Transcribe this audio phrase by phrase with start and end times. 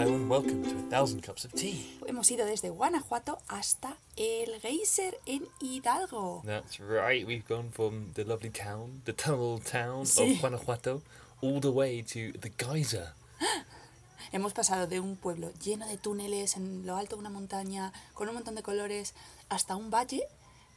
[0.00, 1.98] Hello and welcome to A Thousand Cups of Tea.
[2.06, 6.40] Hemos ido desde Guanajuato hasta el geyser en Hidalgo.
[6.46, 10.36] That's right, we've gone from the lovely town, the tunnel town Sí.
[10.36, 11.02] of Guanajuato,
[11.42, 13.12] all the way to the geyser.
[14.32, 18.26] Hemos pasado de un pueblo lleno de túneles en lo alto de una montaña, con
[18.26, 19.12] un montón de colores,
[19.50, 20.22] hasta un valle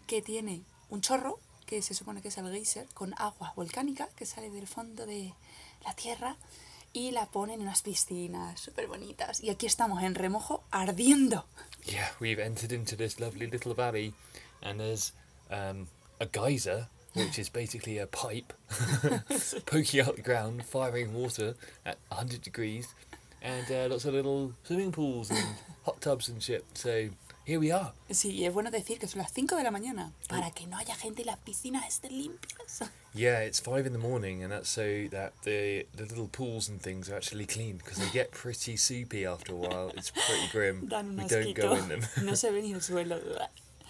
[0.06, 4.26] que tiene un chorro, que se supone que es el geyser, con agua volcánica que
[4.26, 5.34] sale del fondo de
[5.86, 6.36] la tierra
[6.94, 9.42] y la ponen en unas piscinas súper bonitas.
[9.44, 11.46] Y aquí estamos en remojo ardiendo.
[11.86, 14.14] Yeah, we've entered into this lovely little valley,
[14.62, 15.12] and there's
[15.52, 15.88] um,
[16.22, 18.54] a geyser, which is basically a pipe
[19.66, 22.94] poking out the ground, firing water at 100 degrees,
[23.42, 25.46] and uh, lots of little swimming pools and
[25.84, 26.64] hot tubs and shit.
[26.76, 27.10] So
[27.46, 27.92] here we are.
[28.10, 30.78] Sí, y es bueno decir que son las 5 de la mañana, para que no
[30.78, 32.84] haya gente y las piscinas estén limpias.
[33.16, 36.82] Yeah, it's five in the morning, and that's so that the the little pools and
[36.82, 39.92] things are actually clean because they get pretty soupy after a while.
[39.96, 40.88] It's pretty grim.
[40.90, 42.02] Dan un we don't go in them.
[42.24, 43.20] No se ve ni el suelo.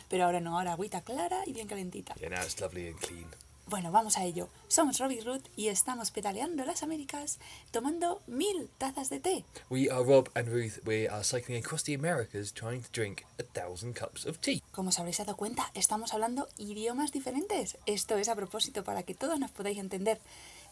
[0.10, 2.14] Pero ahora no, ahora agüita clara y bien calentita.
[2.20, 3.28] yeah, now it's lovely and clean.
[3.66, 4.50] Bueno, vamos a ello.
[4.68, 7.40] Somos Robbie Ruth y estamos pedaleando las Américas
[7.72, 9.46] tomando mil tazas de té.
[9.70, 10.86] We are Rob and Ruth.
[10.86, 14.62] We are cycling across the Americas, trying to drink a thousand cups of tea.
[14.72, 17.78] Como os habréis dado cuenta, estamos hablando idiomas diferentes.
[17.86, 20.20] Esto es a propósito para que todos nos podáis entender.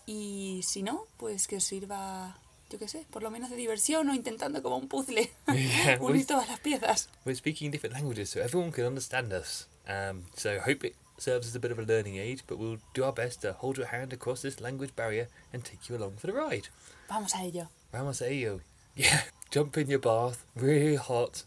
[0.05, 2.37] Y si no, pues que os sirva,
[2.69, 6.25] yo qué sé, por lo menos de diversión o intentando como un puzzle Yeah, unir
[6.27, 7.07] todas las piezas.
[7.25, 9.67] We're speaking different languages, so everyone can understand us.
[9.87, 12.79] Um, so I hope it serves as a bit of a learning aid, but we'll
[12.93, 16.13] do our best to hold your hand across this language barrier and take you along
[16.17, 16.67] for the ride.
[17.07, 17.69] Vamos a ello.
[17.91, 18.61] Vamos a ello.
[18.95, 21.43] Yeah, jump in your bath, really hot,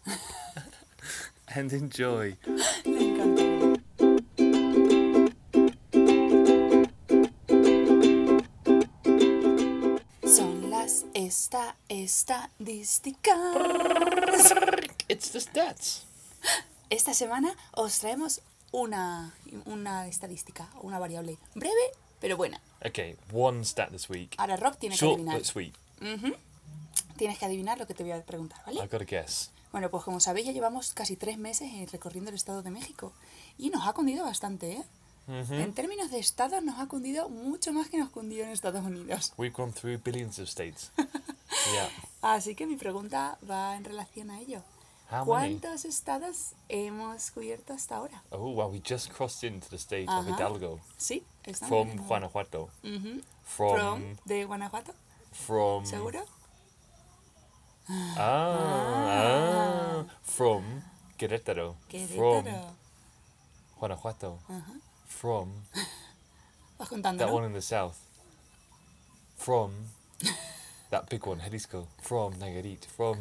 [1.55, 2.37] and enjoy.
[10.25, 13.35] Son las esta estadísticas.
[15.09, 16.05] It's the stats.
[16.91, 18.41] Esta semana os traemos
[18.75, 19.33] una,
[19.67, 22.61] una estadística, una variable breve pero buena.
[22.85, 24.35] Okay, one stat this week.
[24.39, 25.37] Ahora Rob tiene que Short adivinar.
[25.37, 25.75] but sweet.
[27.17, 28.81] Tienes que adivinar lo que te voy a preguntar, ¿vale?
[28.81, 29.51] I've got a guess.
[29.73, 33.13] Bueno, pues como sabéis ya llevamos casi tres meses eh, recorriendo el estado de México
[33.59, 34.85] y nos ha cundido bastante, ¿eh?
[35.27, 39.33] En términos de estados nos ha cundido mucho más que nos cundió en Estados Unidos.
[39.39, 40.91] We've gone through billions of states.
[41.73, 41.89] yeah.
[42.21, 44.63] Así que mi pregunta va en relación a ello.
[45.11, 45.59] How many?
[45.61, 48.23] ¿Cuántos estados hemos cubierto hasta ahora?
[48.31, 50.35] Oh, well, we just crossed into the state of Ajá.
[50.37, 51.23] Hidalgo Sí,
[51.69, 52.71] from Guanajuato.
[52.83, 53.23] Ujú.
[53.45, 54.95] From, From, de Guanajuato,
[55.33, 56.25] from, ¿seguro?
[58.17, 60.65] Ah, ah, from
[61.19, 61.75] Querétaro.
[61.91, 62.75] From Querétaro.
[63.79, 64.39] Guanajuato.
[64.49, 64.81] Ajá.
[65.07, 65.53] From
[66.79, 67.99] Vas contando, that one in the south.
[69.37, 69.71] From
[70.91, 71.87] that big one, Jalisco.
[72.03, 72.87] From Nayarit.
[72.87, 73.19] From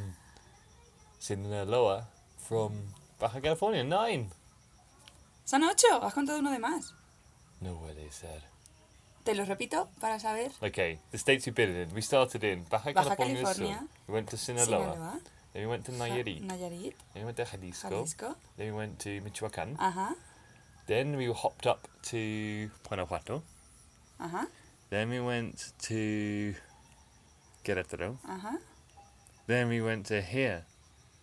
[1.28, 2.06] Sinaloa.
[2.38, 2.74] From
[3.18, 3.84] Baja California.
[3.84, 4.28] Nine.
[5.46, 6.94] Son ocho, has contado uno de más.
[7.62, 8.42] No way they said.
[9.24, 10.52] Te lo repito para saber.
[10.62, 11.94] Okay, the states we've been in.
[11.96, 13.44] We started in Baja, Baja California.
[13.44, 14.66] California, We went to Sinaloa.
[14.94, 15.20] Sinaloa,
[15.54, 16.42] Then we went to Nayarit.
[16.46, 17.90] Nayarit, Then we went to Jalisco.
[17.90, 18.36] Jalisco.
[18.58, 19.78] Then we went to Michoacan.
[19.78, 20.16] Ajá,
[20.88, 23.44] Then we hopped up to Guanajuato.
[24.20, 24.48] ajá,
[24.90, 26.54] Then we went to
[27.64, 28.18] Querétaro.
[28.28, 28.58] ajá.
[29.48, 30.66] Then we went to here.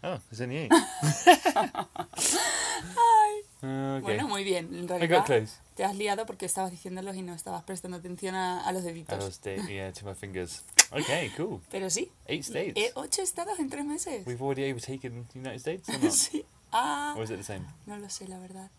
[0.03, 0.73] Oh, there's only eight.
[2.13, 3.43] Ay.
[3.63, 4.01] okay.
[4.03, 4.67] Bueno, muy bien.
[4.75, 5.53] En I realidad got close.
[5.75, 9.23] te has liado porque estabas diciéndolos y no estabas prestando atención a, a los deditos.
[9.23, 10.63] was sta- yeah, to my fingers.
[10.91, 11.61] Okay, cool.
[11.71, 12.93] Pero sí, Eight states.
[12.95, 14.27] ocho estados en tres meses.
[14.27, 16.13] We've already overtaken the United States or not?
[16.13, 16.45] sí.
[16.73, 17.67] Ah, Or is it the same?
[17.87, 18.71] no lo sé, la verdad.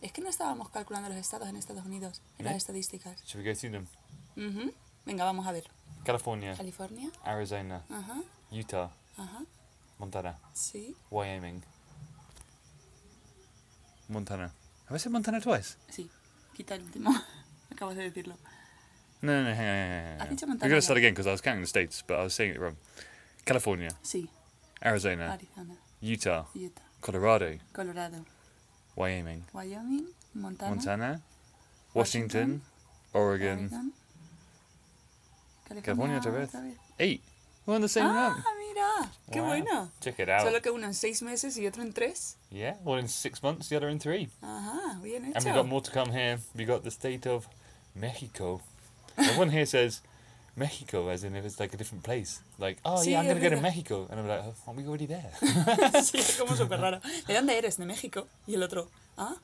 [0.00, 2.50] Es que no estábamos calculando los estados en Estados Unidos, en ¿No?
[2.52, 3.22] las estadísticas.
[3.26, 3.86] Should we go through them?
[4.36, 4.72] Ujú.
[5.04, 5.64] Venga, vamos a ver.
[6.04, 9.44] California, California, Arizona, ajá, Utah, ajá,
[10.00, 11.62] Montana, sí, Wyoming.
[14.08, 14.50] Montana.
[14.88, 15.76] Have I said Montana twice?
[15.90, 16.08] sí.
[16.56, 17.10] Quita el último.
[17.70, 18.34] Acabas de decirlo.
[19.22, 20.18] No, no, no, hang on, hang on, hang on.
[20.20, 20.80] Has dicho We're Montana going to ya.
[20.80, 22.76] start again because I was counting the states, but I was saying it wrong.
[23.44, 24.28] California, Sí,
[24.84, 28.24] Arizona, Arizona, Utah, Utah, Colorado, Colorado,
[28.96, 31.22] Wyoming, Wyoming, Montana, Montana,
[31.94, 32.62] Washington,
[33.14, 33.70] Oregon.
[33.70, 33.92] Oregon,
[35.84, 36.48] California otra vez.
[36.48, 36.76] otra vez.
[36.98, 37.22] Eight.
[37.66, 38.44] We're on the same Ah, run.
[38.58, 39.46] mira, qué Wow.
[39.48, 39.90] bueno.
[40.00, 40.42] Check it out.
[40.42, 42.36] Solo que uno en seis meses y otro en tres.
[42.50, 44.28] Yeah, one in six months, the other in three.
[44.42, 45.36] Ajá, bien hecho.
[45.36, 46.38] And we've got more to come here.
[46.54, 47.46] We got the state of
[47.94, 48.60] Mexico.
[49.16, 50.00] Everyone here says
[50.56, 52.40] Mexico as in if it's like a different place.
[52.58, 53.60] Like, oh Sí, yeah, I'm gonna go to.
[53.60, 54.06] Mexico.
[54.10, 55.30] And I'm like, oh, aren't we already there?
[56.02, 57.00] sí, es como súper raro.
[57.26, 57.76] ¿De dónde eres?
[57.76, 58.26] De México.
[58.46, 59.36] Y el otro, ¿ah?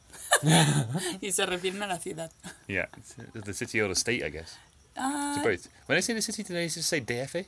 [1.20, 2.30] y se refieren a la ciudad.
[2.66, 2.86] yeah,
[3.34, 4.56] the city or the state, I guess.
[4.96, 5.68] Ah, It's both.
[5.86, 7.44] When I say the city, do they just say DF?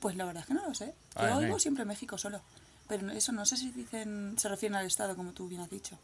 [0.00, 0.94] Pues la verdad es que no lo sé.
[1.14, 1.36] Ah, Yo no.
[1.38, 2.40] oigo siempre México solo.
[2.88, 5.96] Pero eso no sé si dicen, se refieren al estado, como tú bien has dicho.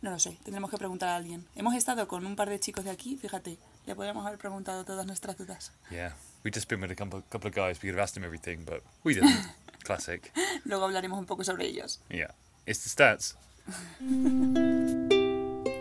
[0.00, 1.46] No lo sé, tendremos que preguntar a alguien.
[1.54, 3.56] Hemos estado con un par de chicos de aquí, fíjate,
[3.86, 5.70] le podríamos haber preguntado todas nuestras dudas.
[5.90, 7.76] Yeah, we'd just been with a couple, couple of guys.
[7.80, 9.30] We could have asked them everything, but we didn't.
[9.84, 10.32] Classic.
[10.64, 12.00] Luego hablaremos un poco sobre ellos.
[12.08, 12.32] Yeah.
[12.66, 13.36] It's the stats.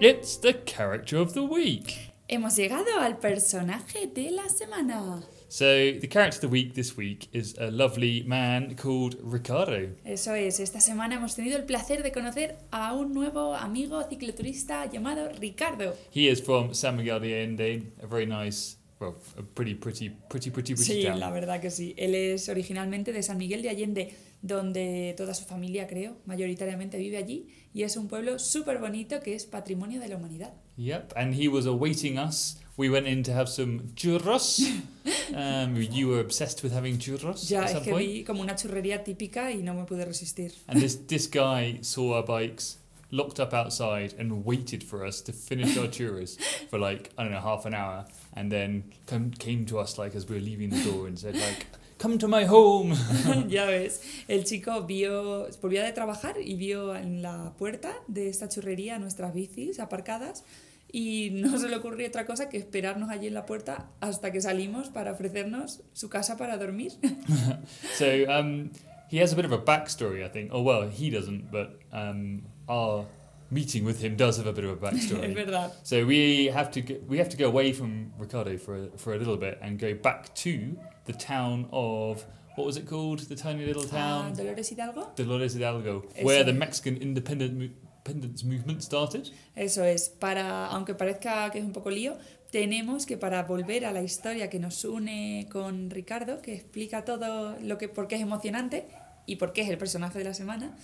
[0.03, 2.11] It's the character of the week.
[2.27, 5.21] Hemos llegado al personaje de la semana.
[5.51, 9.89] So, the character of the week this week is a lovely man called Ricardo.
[10.05, 14.89] Eso es, esta semana hemos tenido el placer de conocer a un nuevo amigo cicloturista
[14.89, 15.93] llamado Ricardo.
[16.15, 20.51] He is from San Miguel de Allende, a very nice, well, a pretty, pretty, pretty,
[20.51, 21.19] pretty, pretty Sí, town.
[21.19, 21.93] la verdad que sí.
[21.97, 27.17] Él es originalmente de San Miguel de Allende, donde toda su familia, creo, mayoritariamente vive
[27.17, 27.49] allí.
[27.73, 30.53] Y es un pueblo súper bonito que es patrimonio de la humanidad.
[30.77, 32.60] Yep, and he was awaiting us.
[32.77, 34.61] We went in to have some churros.
[35.35, 38.07] um, you were obsessed with having churros Ya at es some que point.
[38.07, 40.53] vi como una churrería típica y no me pude resistir.
[40.67, 42.77] And this, this guy saw our bikes,
[43.11, 46.39] locked up outside, and waited for us to finish our churros
[46.69, 48.05] for like, I don't know, half an hour.
[48.33, 51.35] And then come, came to us like as we were leaving the door and said,
[51.35, 51.67] like,
[51.97, 52.95] come to my home.
[53.47, 58.47] ya ves, el chico vio, volvía de trabajar y vio en la puerta de esta
[58.47, 60.43] churrería nuestras bicis aparcadas
[60.91, 64.41] y no se le ocurrió otra cosa que esperarnos allí en la puerta hasta que
[64.41, 66.91] salimos para ofrecernos su casa para dormir.
[67.97, 68.71] so um,
[69.09, 70.51] he has a bit of a backstory, I think.
[70.53, 73.05] Oh, well, he doesn't, but um, our
[73.49, 75.33] meeting with him does have a bit of a backstory.
[75.33, 75.71] verdad.
[75.83, 79.13] So we have to go, we have to go away from Ricardo for a, for
[79.13, 83.19] a little bit and go back to the town of what was it called?
[83.19, 85.11] The tiny little Ah, town Dolores Hidalgo.
[85.15, 86.51] Dolores Hidalgo, Eso where the.
[86.53, 87.71] Mexican independent
[88.05, 89.25] independence movement started.
[89.55, 92.17] Eso es, para, aunque parezca que es un poco lío,
[92.51, 97.57] tenemos que para volver a la historia que nos une con Ricardo, que explica todo
[97.61, 98.87] lo que, por qué es emocionante
[99.25, 100.75] y por qué es el personaje de la semana,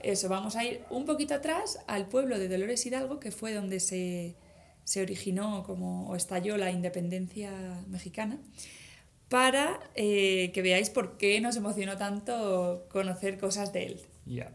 [0.00, 3.78] eso, vamos a ir un poquito atrás al pueblo de Dolores Hidalgo, que fue donde
[3.78, 4.34] se,
[4.82, 7.52] se originó como, o estalló la independencia
[7.88, 8.38] mexicana,
[9.28, 14.00] para eh, que veáis por qué nos emocionó tanto conocer cosas de él.
[14.26, 14.52] Yeah,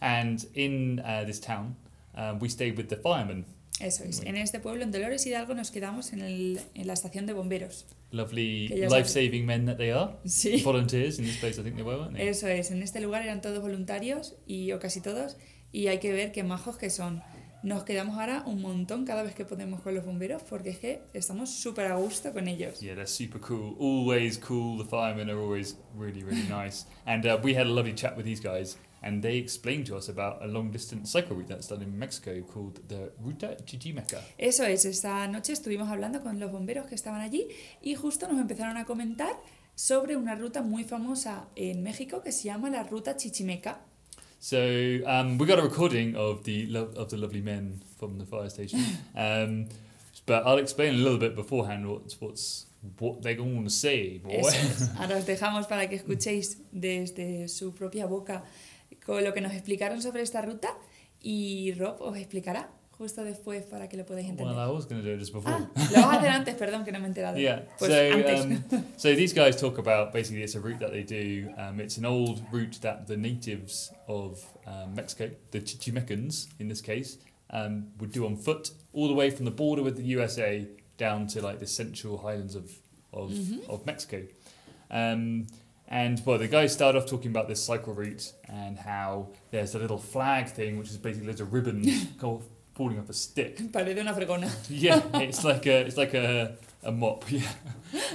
[0.00, 1.76] and in uh, this town,
[2.16, 3.44] uh, we stayed with the firemen.
[3.78, 4.22] Eso es.
[4.24, 7.84] En este pueblo, en Dolores Hidalgo, nos quedamos en, el, en la estación de bomberos.
[8.10, 10.12] Lovely life-saving men that they are.
[10.24, 10.62] Sí.
[10.64, 12.26] Volunteers in this place, I think they were, weren't they?
[12.26, 12.70] Eso es.
[12.70, 15.36] En este lugar eran todos voluntarios, y, o casi todos,
[15.72, 17.22] y hay que ver qué majos que son.
[17.62, 21.02] Nos quedamos ahora un montón cada vez que podemos con los bomberos, porque es que
[21.12, 22.80] estamos súper a gusto con ellos.
[22.80, 23.76] Yeah, they're super cool.
[23.78, 24.78] Always cool.
[24.78, 26.86] The firemen are always really, really nice.
[27.04, 30.08] And uh, we had a lovely chat with these guys, and they explained to us
[30.08, 34.20] about a long distance cycle route that's done in Mexico called the Ruta Chichimeca.
[34.36, 34.84] Eso es.
[34.84, 37.46] Esta noche estuvimos hablando con los bomberos que estaban allí,
[37.80, 39.36] y justo nos empezaron a comentar
[39.76, 43.78] sobre una ruta muy famosa en México que se llama la Ruta Chichimeca.
[44.40, 44.58] So
[45.06, 46.66] um, we got a recording of the
[46.96, 48.80] of the lovely men from the fire station.
[49.16, 49.68] Um,
[50.26, 52.66] but I'll explain a little bit beforehand what's what's
[52.98, 54.30] what they're going to say, boy.
[54.30, 54.90] Eso es.
[54.98, 58.44] Ahora os dejamos para que escuchéis desde su propia boca
[59.04, 60.76] con lo que nos explicaron sobre esta ruta
[61.22, 64.54] y Rob os explicará justo después para que lo podáis entender.
[64.56, 65.52] Well, I was going to do it just before.
[65.54, 67.36] ah, lo vas a hacer antes, perdón, que no me he enterado.
[67.38, 67.62] Yeah.
[67.78, 68.40] Pues so, antes.
[68.72, 71.50] um, so these guys talk about basically it's a route that they do.
[71.58, 76.80] Um, it's an old route that the natives of um, Mexico, the Chichimecans in this
[76.80, 77.18] case,
[77.50, 81.26] um, would do on foot all the way from the border with the USA down
[81.26, 82.70] to like the central highlands of
[83.12, 83.68] of, Mhm.
[83.68, 84.22] of Mexico.
[85.88, 89.78] And well, the guys start off talking about this cycle route and how there's a
[89.78, 91.84] little flag thing, which is basically there's a ribbon
[92.18, 92.42] go-
[92.74, 94.50] falling off a stick Parece una fregona.
[94.68, 97.42] yeah, it's like a it's like a, a mop, yeah,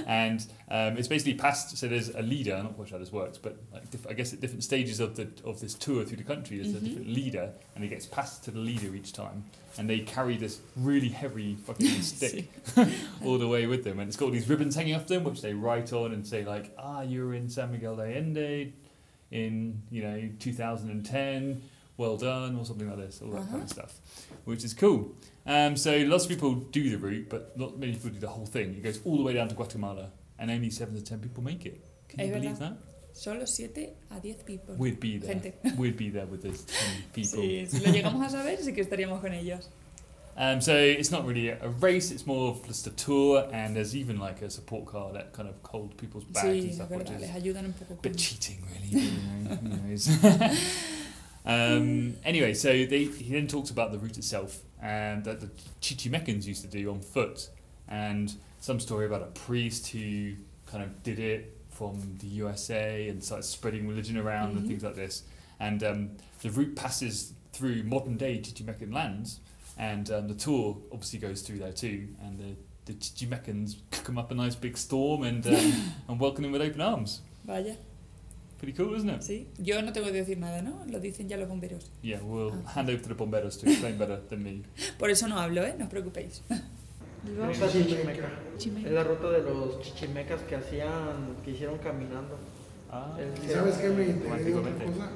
[0.06, 1.76] and um, it's basically passed.
[1.76, 2.54] So there's a leader.
[2.54, 4.98] I'm not quite sure how this works, but like diff- I guess at different stages
[5.00, 6.76] of the of this tour through the country, there's Mhm.
[6.76, 9.44] a different leader, and it gets passed to the leader each time,
[9.78, 12.50] and they carry this really heavy fucking stick
[13.24, 15.42] all the way with them, and it's got all these ribbons hanging off them, which
[15.42, 18.72] they write on and say like, ah, you were in San Miguel de Allende
[19.30, 21.62] in you know 2010.
[21.98, 23.94] Well done, or something like this, all that kind of stuff,
[24.46, 25.14] which is cool.
[25.44, 28.46] Um, so lots of people do the route, but not many people do the whole
[28.46, 28.74] thing.
[28.76, 31.66] It goes all the way down to Guatemala, and only seven to ten people make
[31.66, 31.84] it.
[32.08, 32.58] Can you Es believe verdad.
[32.60, 32.76] that?
[33.14, 34.74] Solo 7 a 10 people.
[34.76, 35.34] We'd be there.
[35.34, 35.52] Gente.
[35.76, 37.40] We'd be there with those ten people.
[37.40, 39.68] Sí, si lo llegamos a saber, sí que estaríamos con ellos.
[40.34, 43.94] Um, so it's not really a, race; it's more of just a tour, and there's
[43.94, 47.08] even like a support car that kind of holds people's bags Sí, and stuff, which
[47.08, 49.04] verdad, is les ayudan un poco a bit cheating, really.
[49.04, 49.10] you
[50.40, 50.54] know,
[51.44, 55.48] um, anyway, so they, he then talks about the route itself and that the
[55.80, 57.48] Chichimecans used to do on foot,
[57.88, 60.34] and some story about a priest who
[60.66, 64.94] kind of did it from the USA and started spreading religion around and things like
[64.94, 65.22] this.
[65.58, 66.10] And um,
[66.42, 69.40] the route passes through modern day Chichimecan lands,
[69.78, 72.08] and um, the tour obviously goes through there too.
[72.22, 76.42] And the, the Chichimecans cook them up a nice big storm and, um, and welcome
[76.42, 77.20] them with open arms.
[77.44, 77.76] Vaya,
[78.62, 79.22] Pretty cool, isn't it?
[79.22, 79.48] sí.
[79.58, 80.84] Yo no tengo que decir nada, ¿no?
[80.88, 81.90] Lo dicen ya los bomberos.
[82.00, 82.74] Yeah, we'll Ah.
[82.76, 84.62] hand over to the bomberos to explain better than me.
[85.00, 85.74] Por eso no hablo, ¿eh?
[85.76, 86.42] No os preocupéis.
[87.26, 88.30] Ruta chichimeca.
[88.56, 88.86] Chichimeca.
[88.88, 92.38] Es la ruta de los chichimecas que hacían, que hicieron caminando.
[92.88, 94.84] Ah, El- ¿Y sabes qué me otra Automáticamente.
[94.84, 95.08] cosa?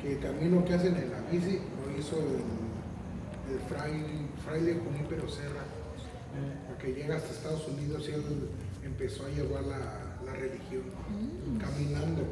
[0.00, 4.06] Que el camino que hacen en la bici lo hizo el, el fraile,
[4.42, 5.64] fraile Junípero Serra,
[6.66, 8.22] porque llega hasta Estados Unidos y él
[8.86, 10.84] empezó a llevar la, la religión
[11.60, 12.22] caminando.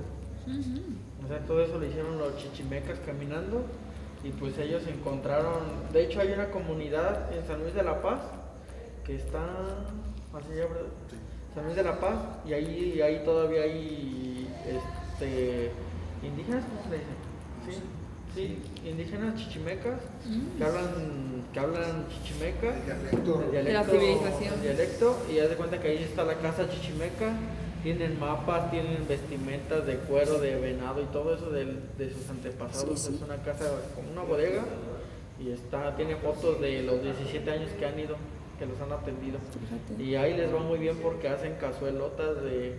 [1.24, 3.62] O sea, todo eso lo hicieron los chichimecas caminando
[4.24, 5.62] y pues ellos encontraron,
[5.92, 8.20] de hecho hay una comunidad en San Luis de la Paz
[9.04, 9.40] que está
[10.34, 10.90] así ya, ¿verdad?
[11.54, 15.70] San Luis de la Paz y ahí, ahí todavía hay este,
[16.22, 17.82] indígenas, ¿cómo se le dice?
[18.34, 20.00] Sí, sí, indígenas chichimecas
[20.56, 22.74] que hablan, que hablan chichimeca.
[22.74, 23.42] El dialecto.
[23.42, 24.54] el De la dialecto- civilización.
[24.54, 27.32] el dialecto y haz de cuenta que ahí está la casa chichimeca
[27.82, 32.98] tienen mapas tienen vestimentas de cuero de venado y todo eso del- de, sus antepasados
[33.00, 33.14] Sí, sí.
[33.16, 34.62] es una casa como una bodega
[35.40, 38.16] y está tiene fotos de los 17 años que han ido
[38.58, 40.02] que los han atendido Fíjate.
[40.02, 42.76] y ahí les va muy bien porque hacen cazuelotas de,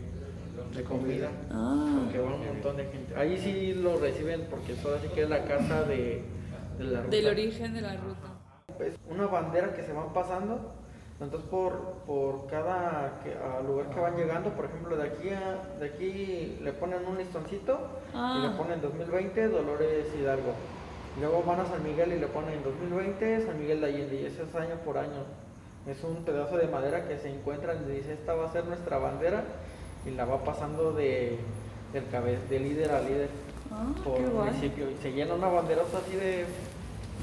[0.75, 4.94] de comida Ah, porque va un montón de gente ahí sí lo reciben porque eso
[4.94, 6.22] así que es la casa de,
[6.77, 8.84] de la ruta del origen de la ruta.
[8.86, 10.74] es una bandera que se van pasando.
[11.22, 11.74] Entonces por,
[12.08, 16.58] por cada que- a lugar que van llegando, por ejemplo de aquí a, de aquí
[16.62, 17.74] le ponen un listoncito
[18.14, 18.48] y Ah.
[18.50, 20.54] le ponen 2020 Dolores Hidalgo.
[21.20, 24.44] Luego van a San Miguel y le ponen 2020 San Miguel de Allende y eso
[24.44, 25.26] es año por año.
[25.88, 28.98] Es un pedazo de madera que se encuentra y dice esta va a ser nuestra
[28.98, 29.44] bandera
[30.06, 31.38] y la va pasando de,
[31.92, 33.30] del cabe- de líder a líder
[33.72, 34.48] Ah, por qué guay.
[34.50, 36.46] municipio y se llena una banderota así de,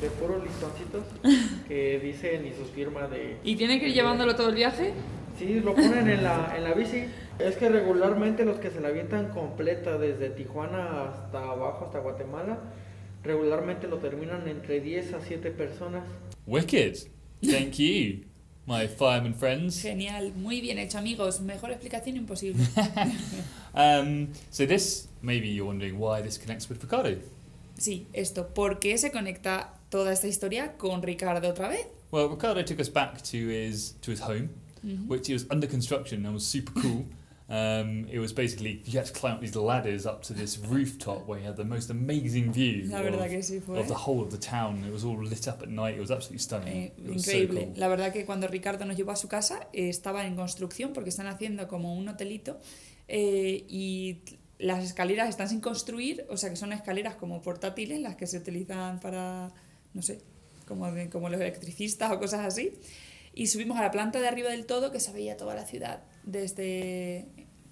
[0.01, 1.05] de puros listoncitos
[1.69, 3.37] que dicen y sus firmas de...
[3.45, 4.93] ¿Y tiene que ir llevándolo todo el viaje?
[5.39, 7.05] Sí, lo ponen en la, en la bici.
[7.39, 12.59] Es que regularmente los que se la avientan completa desde Tijuana hasta abajo, hasta Guatemala,
[13.23, 16.05] regularmente lo terminan entre 10 a 7 personas.
[16.47, 16.97] Wicked.
[17.43, 18.25] Thank you,
[18.67, 19.83] my fireman friends.
[19.83, 21.41] Genial, muy bien hecho, amigos.
[21.41, 22.65] Mejor explicación imposible.
[23.77, 27.19] Um, so this, maybe you're wondering why this connects with Ricardo.
[27.77, 28.55] Sí, esto.
[28.55, 31.87] ¿Por qué se conecta toda esta historia con Ricardo otra vez?
[32.11, 34.49] Well, Ricardo took us back to his to his home,
[34.85, 35.09] Ujú.
[35.09, 37.05] which was under construction and was super cool.
[37.49, 41.39] Um, it was basically you had to climb these ladders up to this rooftop where
[41.39, 43.79] you had the most amazing view La verdad of, que sí fue.
[43.79, 44.83] of the whole of the town.
[44.85, 45.95] It was all lit up at night.
[45.95, 46.77] It was absolutely stunning.
[46.77, 47.67] Eh, it was so increíble.
[47.67, 47.75] cool.
[47.77, 51.11] La verdad que cuando Ricardo nos llevó a su casa eh, estaba en construcción porque
[51.11, 52.59] están haciendo como un hotelito
[53.07, 54.23] eh, y
[54.59, 58.39] las escaleras están sin construir, o sea que son escaleras como portátiles, las que se
[58.39, 59.53] utilizan para,
[59.97, 60.21] no sé,
[60.69, 62.73] como, como los electricistas o cosas así.
[63.35, 66.03] Y subimos a la planta de arriba del todo que se veía toda la ciudad
[66.25, 67.27] desde,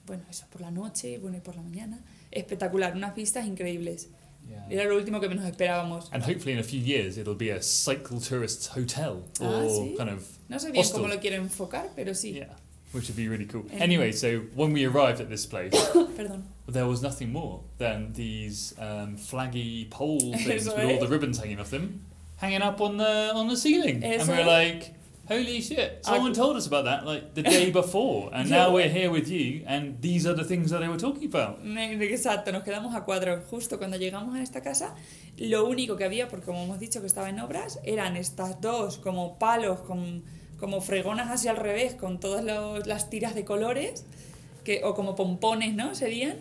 [0.07, 2.05] bueno, eso por la noche, bueno, y por la mañana.
[2.31, 4.09] Espectacular, unas vistas increíbles.
[4.49, 4.67] Yeah.
[4.69, 6.11] Era lo último que nos esperábamos.
[6.13, 9.95] And hopefully in a few years it'll be a cycle tourists hotel or Ah, sí.
[9.97, 11.01] kind of No sé bien hostel.
[11.01, 12.35] cómo lo quiero enfocar, pero sí.
[12.35, 12.55] Yeah,
[12.93, 13.65] which would be really cool.
[13.73, 15.73] And- Anyway, so when we arrived at this place,
[16.69, 21.59] there was nothing more than these um, flaggy pole things with all the ribbons hanging
[21.59, 22.03] off them,
[22.37, 24.95] hanging up on the on the ceiling, and we were like,
[25.29, 29.11] "Holy shit!" Someone told us about that like the day before, and now we're here
[29.11, 31.61] with you, and these are the things that they were talking about.
[31.65, 33.41] Exacto, nos quedamos a cuadro.
[33.51, 34.95] Justo cuando llegamos a esta casa,
[35.39, 38.99] lo único que había, porque como hemos dicho que estaba en obras, eran estas dos
[38.99, 40.23] como palos, con,
[40.61, 44.05] como fregonas hacia al revés, con todas los- las tiras de colores,
[44.65, 45.95] que, o como pompones, ¿no?
[45.95, 46.39] Serían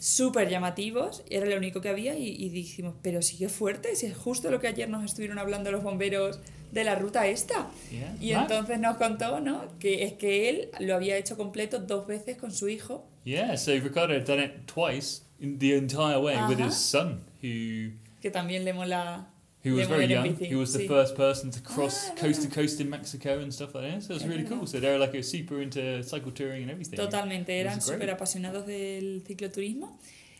[0.00, 4.06] súper llamativos, era lo único que había y, y dijimos, pero sí que fuerte, si
[4.06, 6.40] es justo lo que ayer nos estuvieron hablando los bomberos
[6.72, 7.70] de la ruta esta.
[7.90, 9.62] Yeah, Y entonces nos contó, ¿no?
[9.78, 13.06] Que es que él lo había hecho completo dos veces con su hijo.
[13.24, 17.92] Yeah, so Ricardo had done it twice in the entire way with his son, who
[18.20, 19.29] que también le mola.
[19.62, 20.36] Who was very young.
[20.36, 20.88] He was the sí.
[20.88, 24.02] first person to cross Ah, coast to coast in Mexico and stuff like that.
[24.02, 24.66] So it was Es really cool.
[24.66, 26.96] So they were like a super into cycle touring and everything.
[26.96, 29.98] Totalmente, eran súper apasionados del cicloturismo.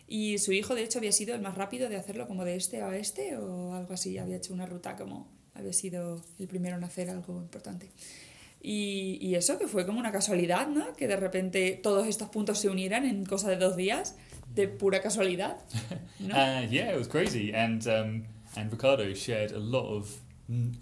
[0.09, 2.81] Y su hijo, de hecho, había sido el más rápido de hacerlo como de este
[2.81, 4.19] a oeste o algo así.
[4.19, 5.29] Había hecho una ruta como.
[5.55, 7.91] Había sido el primero en hacer algo importante.
[8.63, 10.95] Y, y eso, que fue como una casualidad, ¿no?
[10.95, 14.17] Que de repente todos estos puntos se unieran en cosa de dos días,
[14.55, 15.59] de pura casualidad.
[16.21, 16.35] ¿no?
[16.35, 18.25] Uh, yeah, it was crazy, and um,
[18.57, 20.21] and Ricardo shared a lot of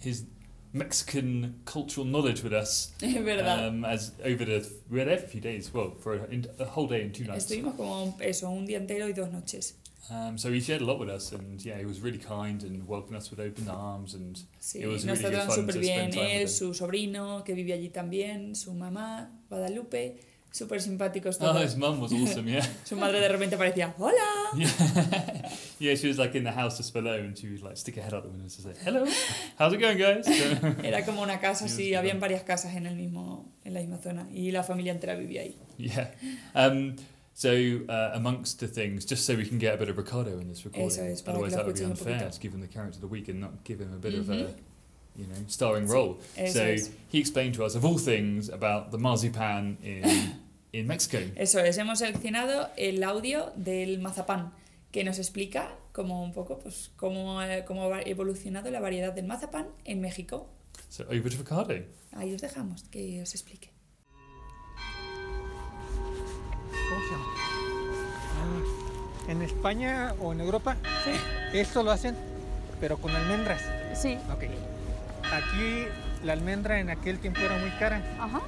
[0.00, 0.24] his
[0.72, 2.92] Mexican cultural knowledge with us.
[3.02, 5.72] Um, as over the we were there for a few days.
[5.72, 6.26] Well, for a,
[6.60, 7.44] a whole day and two nights.
[7.46, 9.74] Estuvimos como eso, un día entero y dos noches.
[10.10, 12.86] Um, so he shared a lot with us, and yeah, he was really kind and
[12.88, 14.14] welcomed us with open arms.
[14.14, 16.48] And Sí, It was nos really trataron fun to bien spend time with él, him.
[16.48, 20.16] su sobrino, que vive allí también, su mamá, Guadalupe,
[20.50, 21.62] súper simpáticos oh, todos.
[21.62, 22.48] his mum was awesome.
[22.48, 24.16] Yeah, Su madre de repente parecía, ¡Hola!
[24.56, 24.68] yeah,
[25.78, 25.94] yeah.
[25.94, 28.14] She was like in the house just below, and she would like stick her head
[28.14, 29.04] out the window to say, "Hello,
[29.58, 32.96] how's it going, guys?" So- Era como una casa, Sí, habían varias casas en, el
[32.96, 35.56] mismo, en la misma zona y la familia entera vivía ahí.
[35.76, 36.10] Yeah.
[36.54, 36.96] Um,
[37.34, 37.52] so
[37.88, 40.64] uh, amongst the things, just so we can get a bit of Ricardo in this
[40.64, 43.06] recording, Eso es, otherwise that would be unfair to give him the character of the
[43.06, 44.54] week and not give him a bit of a.
[45.18, 46.16] you know, starring Sí, role.
[46.36, 46.90] Eso so es.
[47.12, 50.04] he explained to us, of all things, about the marzipan in
[50.72, 51.18] in Mexico.
[51.36, 54.52] Eso es, hemos seleccionado el audio del mazapán,
[54.92, 59.26] que nos explica como un poco pues, cómo, eh, cómo ha evolucionado la variedad del
[59.26, 60.48] mazapán en México.
[60.88, 61.74] So over to Ricardo.
[62.12, 63.70] Ahí os dejamos, que os explique.
[66.70, 67.26] ¿Cómo se llama?
[68.38, 70.76] Ah, en España o en Europa,
[71.52, 72.14] esto lo hacen,
[72.80, 73.62] pero con almendras.
[73.94, 74.44] Sí, Ok.
[75.32, 75.86] Aquí
[76.24, 78.40] la almendra en aquel tiempo era muy cara ajá.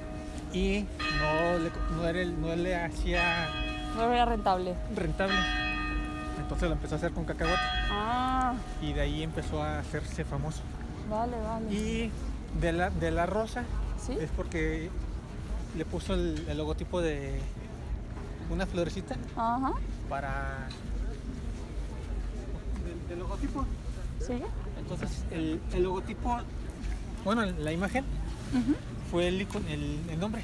[0.53, 0.87] y
[1.21, 3.49] no le, no era no le hacía
[3.97, 4.75] No era rentable.
[4.97, 5.35] rentable.
[6.41, 7.61] Entonces lo empezó a hacer con cacahuate
[7.91, 10.63] Ah, y de ahí empezó a hacerse famoso.
[11.09, 11.73] vale, vale.
[11.73, 12.11] Y
[12.61, 13.65] de la, de la rosa
[14.05, 14.17] ¿Sí?
[14.21, 14.91] es porque
[15.77, 17.41] le puso el, el logotipo de
[18.51, 19.73] una florecita Ajá.
[20.09, 20.67] para
[22.85, 23.65] del, del logotipo.
[24.19, 24.43] ¿Sí?
[24.79, 26.39] Entonces el, el logotipo,
[27.25, 28.05] bueno, la imagen
[28.53, 28.75] Ujú.
[29.11, 30.43] fue el, el, el nombre.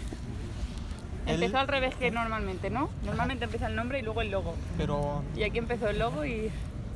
[1.26, 2.88] El- Empezó al revés que normalmente, ¿no?
[3.04, 4.54] Normalmente empieza el nombre y luego el logo.
[4.76, 6.50] pero Y aquí empezó el logo y...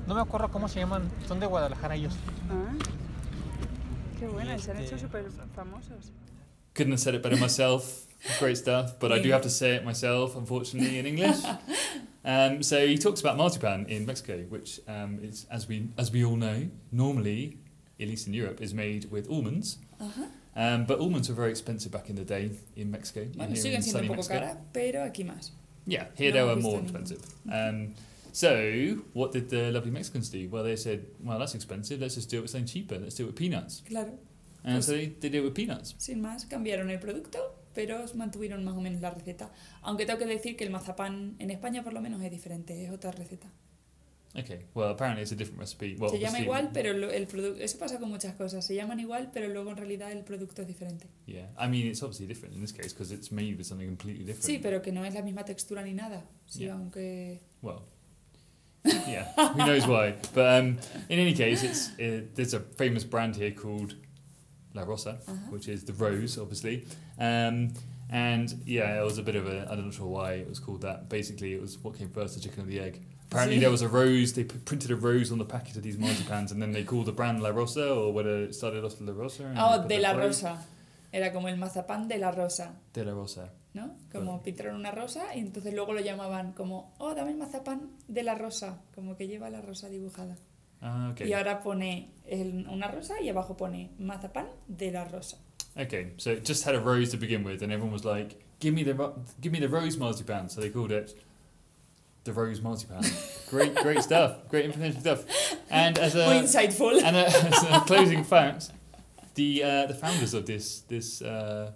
[0.07, 1.11] no me acuerdo cómo se llaman.
[1.27, 2.15] Son de Guadalajara ellos.
[2.51, 2.73] Ah.
[4.19, 6.13] Qué bueno, y se han Este- hecho súper famosos.
[6.75, 8.07] Couldn't have said it better myself.
[8.39, 11.39] Great stuff, but I do have to say it myself, unfortunately, in English.
[12.23, 16.23] Um, so he talks about marzipan in Mexico, which um, is, as we as we
[16.23, 17.57] all know, normally,
[18.01, 19.79] at least in Europe, is made with almonds.
[19.99, 20.31] Ajá.
[20.57, 23.25] Um, but almonds were very expensive back in the day in Mexico.
[23.37, 24.35] Bueno, here siguen siendo un poco Mexico.
[24.35, 25.53] cara, pero aquí más.
[25.87, 27.21] Yeah, here No, they were more expensive.
[27.51, 27.95] Um,
[28.33, 30.49] so what did the lovely Mexicans do?
[30.51, 32.01] Well, they said, well, that's expensive.
[32.01, 32.99] Let's just do it with something cheaper.
[32.99, 33.83] Let's do it with peanuts.
[33.87, 34.19] Claro,
[34.65, 35.95] And Pues- so they, they did it with peanuts.
[35.99, 37.39] sin más, cambiaron el producto,
[37.75, 39.51] pero mantuvieron más o menos la receta.
[39.83, 42.91] Aunque tengo que decir que el mazapán en España por lo menos es diferente, es
[42.91, 43.49] otra receta.
[44.39, 45.97] Okay, well, apparently it's a different recipe.
[45.99, 47.61] Well, Se llama igual, pero lo- el producto...
[47.61, 48.65] Eso pasa con muchas cosas.
[48.65, 51.09] Se llaman igual, pero luego en realidad el producto es diferente.
[51.27, 54.25] Yeah, I mean it's obviously different in this case because it's made with something completely
[54.25, 54.45] different.
[54.45, 56.23] Sí, pero que no es la misma textura ni nada.
[56.47, 56.75] Sí, Yeah.
[56.75, 57.41] aunque...
[57.61, 57.83] Well,
[58.85, 60.15] yeah, who knows why?
[60.33, 63.97] But um, in any case, it's uh, there's a famous brand here called
[64.75, 65.35] La Rosa, Uh-huh.
[65.51, 66.87] which is the rose, obviously.
[67.19, 67.73] Um,
[68.09, 70.83] and yeah, it was a bit of a I'm not sure why it was called
[70.83, 71.09] that.
[71.09, 73.01] Basically, it was what came first, the chicken or the egg.
[73.31, 74.33] Apparently, there was a rose.
[74.33, 77.07] They p- printed a rose on the packet of these marzipans, and then they called
[77.07, 79.45] the brand La Rosa, or whether it started off La Rosa.
[79.47, 80.67] and Oh, put de la rose- rosa.
[81.13, 83.51] Era como el mazapán de la rosa, De La Rosa.
[83.75, 83.97] ¿no?
[84.13, 84.43] Como Vale.
[84.45, 88.35] pintaron una rosa y entonces luego lo llamaban como, oh, dame el mazapán de la
[88.35, 90.37] rosa, como que lleva la rosa dibujada.
[90.81, 91.29] Ah, okay.
[91.29, 95.39] Y ahora pone el- una rosa y abajo pone mazapán de la rosa.
[95.77, 98.73] Okay, so it just had a rose to begin with, and everyone was like, "Give
[98.75, 101.15] me the ro- give me the rose marzipan." So they called it
[102.25, 103.03] the rose marzipan.
[103.49, 104.49] great, great stuff.
[104.49, 105.25] Great information stuff.
[105.71, 107.03] And as a insightful.
[107.03, 108.71] and a, as a closing fact,
[109.35, 111.73] the uh, the founders of this this uh,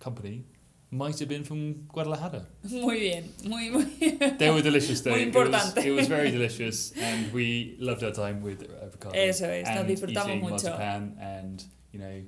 [0.00, 0.44] company
[0.90, 2.46] might have been from Guadalajara.
[2.70, 3.84] Muy bien, muy, muy...
[4.38, 5.10] They were delicious, though.
[5.10, 5.84] Muy It was, importante.
[5.86, 8.60] it was very delicious, and we loved our time with
[8.92, 9.18] Ricardo.
[9.18, 10.68] Eso es, nos and disfrutamos eating mucho.
[10.68, 12.22] marzipan and you know,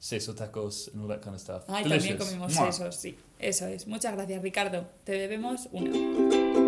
[0.00, 1.64] seso tacos and all that kind of stuff.
[1.68, 2.16] Ay, delicious.
[2.16, 3.16] también comimos eso, sí.
[3.40, 3.86] Eso es.
[3.86, 4.86] Muchas gracias, Ricardo.
[5.04, 6.65] Te debemos una.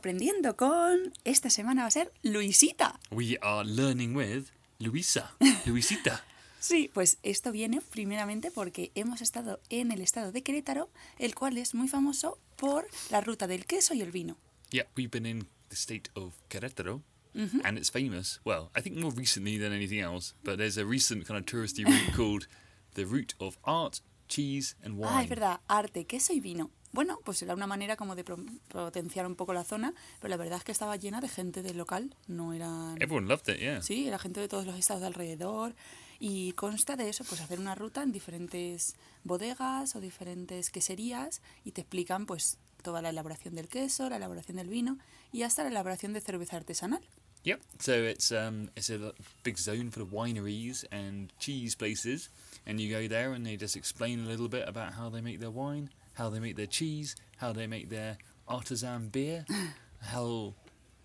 [0.00, 1.12] Aprendiendo con...
[1.24, 2.98] Esta semana va a ser Luisita.
[3.10, 4.46] We are learning with
[4.78, 5.36] Luisa.
[5.66, 6.24] Luisita.
[6.58, 11.58] Sí, pues esto viene primeramente porque hemos estado en el estado de Querétaro, el cual
[11.58, 14.38] es muy famoso por la ruta del queso y el vino.
[14.70, 17.02] Yeah, we've been in the state of Querétaro,
[17.34, 18.40] and it's famous.
[18.42, 21.84] Well, I think more recently than anything else, but there's a recent kind of touristy
[21.84, 22.46] route called
[22.94, 25.12] the route of art, cheese, and wine.
[25.12, 26.70] Ah, es verdad, arte, queso y vino.
[26.92, 30.58] Bueno, pues era una manera como de potenciar un poco la zona, pero la verdad
[30.58, 33.00] es que estaba llena de gente del local, no eran...
[33.00, 33.80] Everyone loved it, yeah.
[33.80, 35.76] Sí, era gente de todos los estados de alrededor
[36.18, 41.72] y consta de eso, pues hacer una ruta en diferentes bodegas o diferentes queserías y
[41.72, 44.98] te explican pues toda la elaboración del queso, la elaboración del vino
[45.32, 47.02] y hasta la elaboración de cerveza artesanal.
[47.44, 47.60] Yep.
[47.78, 52.30] So it's um it's a big zone of wineries and cheese places,
[52.66, 55.38] and you go there and they just explain a little bit about how they make
[55.38, 58.18] their wine, how they make their cheese, how they make their
[58.48, 59.44] artisan beer,
[60.00, 60.54] how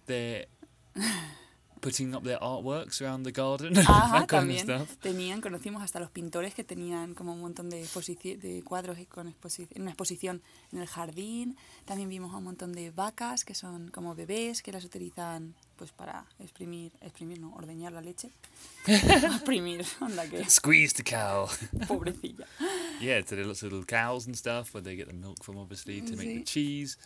[0.06, 0.46] they're
[1.86, 4.98] putting up their artworks around the garden, Ajá, that kind también of stuff.
[5.02, 7.86] tenían, conocimos hasta los pintores que tenían como un montón de,
[8.42, 11.56] de cuadros con en una exposición en el jardín.
[11.86, 15.92] También vimos a un montón de vacas que son como bebés que las utilizan pues
[15.92, 18.32] para exprimir, exprimir no, ordeñar la leche.
[18.88, 21.48] exprimir, anda que Squeeze the cow.
[21.88, 22.48] pobrecilla.
[23.00, 25.44] yeah, so there are lots of little cows and stuff where they get the milk
[25.44, 26.46] from, obviously, to make the Sí.
[26.46, 26.98] cheese,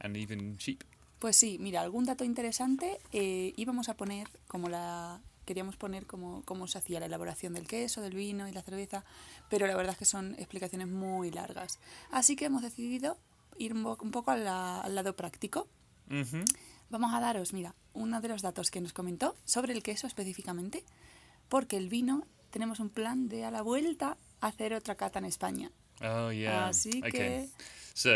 [0.00, 0.82] and even sheep.
[1.18, 6.42] Pues sí, mira, algún dato interesante eh, íbamos a poner como la queríamos poner como
[6.44, 9.04] cómo se hacía la elaboración del queso, del vino y la cerveza,
[9.48, 11.78] pero la verdad es que son explicaciones muy largas.
[12.10, 13.16] Así que hemos decidido
[13.56, 15.68] ir un, po- un poco la- al lado práctico.
[16.90, 20.84] Vamos a daros, mira, uno de los datos que nos comentó sobre el queso específicamente,
[21.48, 25.70] porque el vino tenemos un plan de a la vuelta hacer otra cata en España.
[26.02, 26.68] Oh yeah.
[26.68, 27.10] Así okay.
[27.12, 27.48] que
[27.94, 28.10] So,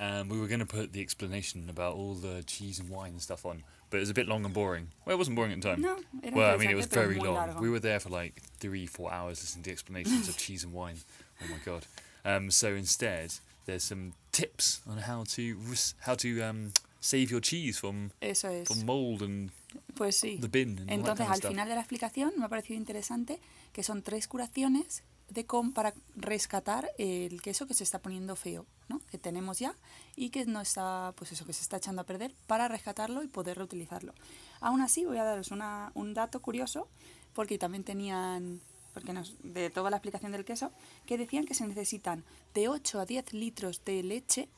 [0.00, 3.22] um, we were going to put the explanation about all the cheese and wine and
[3.22, 4.88] stuff on, but it was a bit long and boring.
[5.04, 5.80] Well, it wasn't boring at the time.
[5.80, 7.60] No, era well, I mean, it was very long.
[7.60, 10.96] We were there for like three, four hours listening to explanations of cheese and wine.
[11.42, 11.86] Oh my god.
[12.24, 13.34] Um, so instead,
[13.66, 15.56] there's some tips on how to
[16.00, 18.68] how to um, save your cheese from eso es.
[18.68, 19.50] from mold and
[19.94, 20.40] Pues sí.
[20.40, 21.50] the bin and all that Entonces, kind of al stuff.
[21.50, 23.38] final de la explicación me ha parecido interesante
[23.72, 28.66] que son tres curaciones de com para rescatar el queso que se está poniendo feo,
[28.88, 29.00] ¿no?
[29.10, 29.74] Que tenemos ya
[30.16, 33.28] y que no está, pues eso, que se está echando a perder para rescatarlo y
[33.28, 34.14] poder reutilizarlo.
[34.60, 36.88] Aún así, voy a daros una, un dato curioso
[37.34, 38.60] porque también tenían,
[38.94, 40.72] porque nos, de toda la explicación del queso,
[41.06, 44.48] que decían que se necesitan de 8 a 10 litros de leche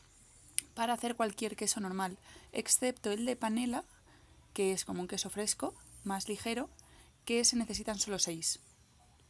[0.74, 2.16] para hacer cualquier queso normal,
[2.52, 3.85] excepto el de panela,
[4.54, 6.70] que es como un queso fresco, más ligero,
[7.24, 8.61] que se necesitan solo 6.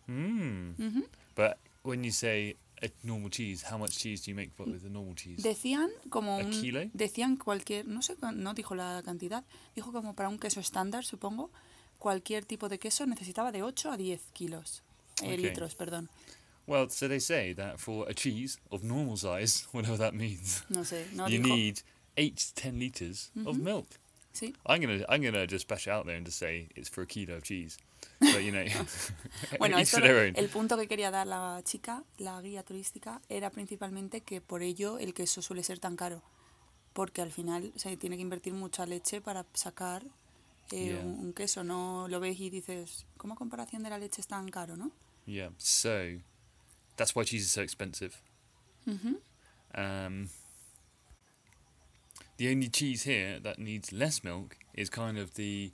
[0.07, 1.03] Mm.
[1.40, 4.90] But when you say a normal cheese, how much cheese do you make with a
[4.90, 5.42] normal cheese?
[5.42, 6.81] Decían como ¿A un, kilo?
[6.92, 9.42] decían cualquier, no sé, no dijo la cantidad,
[9.74, 11.50] dijo como para un queso estándar, supongo,
[11.98, 14.83] cualquier tipo de queso necesitaba de 8 a 10 kilos,
[15.22, 16.11] eh, litros, perdón.
[16.66, 20.85] Well, so they say that for a cheese of normal size, whatever that means, No
[20.85, 21.48] sé, no you dijo.
[21.55, 21.83] need
[22.18, 23.87] eight to ten liters of milk.
[24.33, 27.03] Sí, I'm gonna I'm gonna just bash it out there and just say it's for
[27.03, 27.79] a kilo of cheese.
[28.21, 28.63] But you know,
[29.59, 34.41] Bueno, esto, el punto que quería dar la chica, la guía turística, era principalmente que
[34.41, 36.23] por ello el queso suele ser tan caro.
[36.93, 40.03] Porque al final se tiene que invertir mucha leche para sacar
[40.73, 41.01] eh, Yeah.
[41.01, 41.65] un, un queso.
[41.65, 44.91] No lo ves y dices, ¿cómo a comparación de la leche es tan caro, no?
[45.27, 45.51] Yeah.
[45.59, 46.21] So
[46.97, 48.15] that's why cheese is so expensive.
[49.75, 50.29] Um,
[52.37, 55.73] the only cheese here that needs less milk is kind of the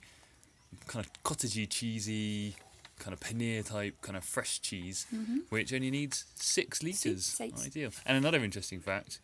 [0.87, 2.55] kind of cottagey, cheesy,
[2.99, 5.05] kind of paneer type, kind of fresh cheese,
[5.49, 7.25] which only needs six liters.
[7.25, 7.65] six.
[7.65, 7.91] Ideal.
[8.05, 9.19] And another interesting fact: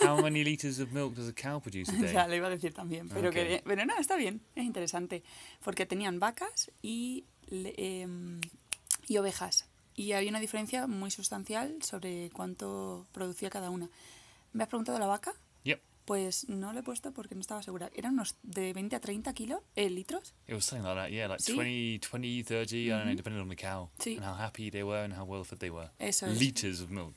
[0.00, 2.12] how many liters of milk does a cow produce a day?
[2.12, 3.08] Ya, lo iba a decir también.
[3.08, 3.34] Pero, Ok.
[3.34, 5.22] que, pero no, está bien, es interesante.
[5.64, 8.40] Porque tenían vacas y, em,
[9.08, 9.64] y ovejas.
[9.96, 13.90] Y había una diferencia muy sustancial sobre cuánto producía cada una.
[14.52, 15.34] ¿Me has preguntado la vaca?
[16.08, 17.90] Pues no lo he puesto porque no estaba segura.
[17.94, 20.34] Eran unos de 20 a 30 kilos, eh, litros.
[20.46, 21.52] It was something like that, yeah, like Sí.
[21.54, 24.16] 20, 20, 30, I don't know, depending on the cow Sí.
[24.16, 25.90] and how happy they were and how well fed they were.
[25.98, 26.40] Eso es.
[26.40, 27.14] Liters of milk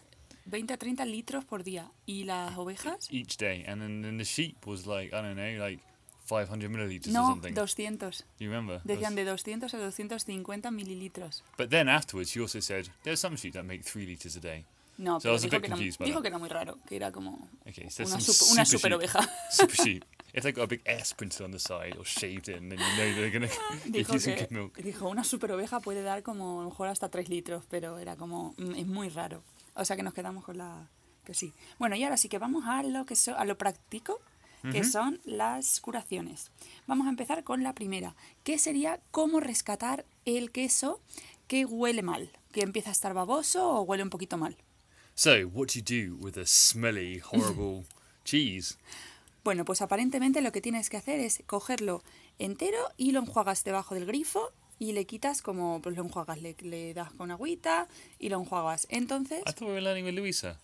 [0.50, 1.90] 20 a 30 litros por día.
[2.06, 3.08] ¿Y las ovejas?
[3.10, 3.64] each day.
[3.66, 5.82] And then, then the sheep was like, I don't know, like
[6.26, 7.56] 500 milliliters or No, something.
[7.56, 8.26] 200.
[8.38, 8.82] Do you remember?
[8.84, 11.44] Decían de 200 a 250 mililitros.
[11.58, 14.66] But then afterwards, she also said, there's some sheep that make 3 liters a day.
[15.02, 17.12] No, So pero dijo, que era, confused by dijo que era muy raro, que era
[17.12, 19.30] como Okay, so there's una, super, una super, sheep, oveja.
[19.52, 20.04] super sheep.
[20.34, 22.86] If they've got a big S printed on the side or shaved in, then you
[22.96, 23.50] know they're give
[23.92, 24.78] Dijo, you some que, milk.
[24.78, 28.16] dijo, una super oveja puede dar como a lo mejor hasta 3 litros, pero era
[28.16, 29.44] como, mm, es muy raro.
[29.74, 30.88] O sea que nos quedamos con la
[31.26, 31.52] que sí.
[31.80, 34.20] Bueno, y ahora sí que vamos a lo, que so- a lo práctico,
[34.72, 36.52] que son las curaciones.
[36.86, 41.02] Vamos a empezar con la primera, que sería cómo rescatar el queso
[41.48, 44.56] que huele mal, que empieza a estar baboso o huele un poquito mal.
[45.24, 47.84] So, what do you do with a smelly, horrible
[48.26, 48.80] cheese?
[49.44, 52.02] Bueno, pues aparentemente lo que tienes que hacer es cogerlo
[52.40, 56.56] entero y lo enjuagas debajo del grifo y le quitas como, pues lo enjuagas, le,
[56.62, 58.88] le das con agüita y lo enjuagas.
[58.90, 59.44] Entonces...
[59.46, 60.58] I thought we were learning with Louisa.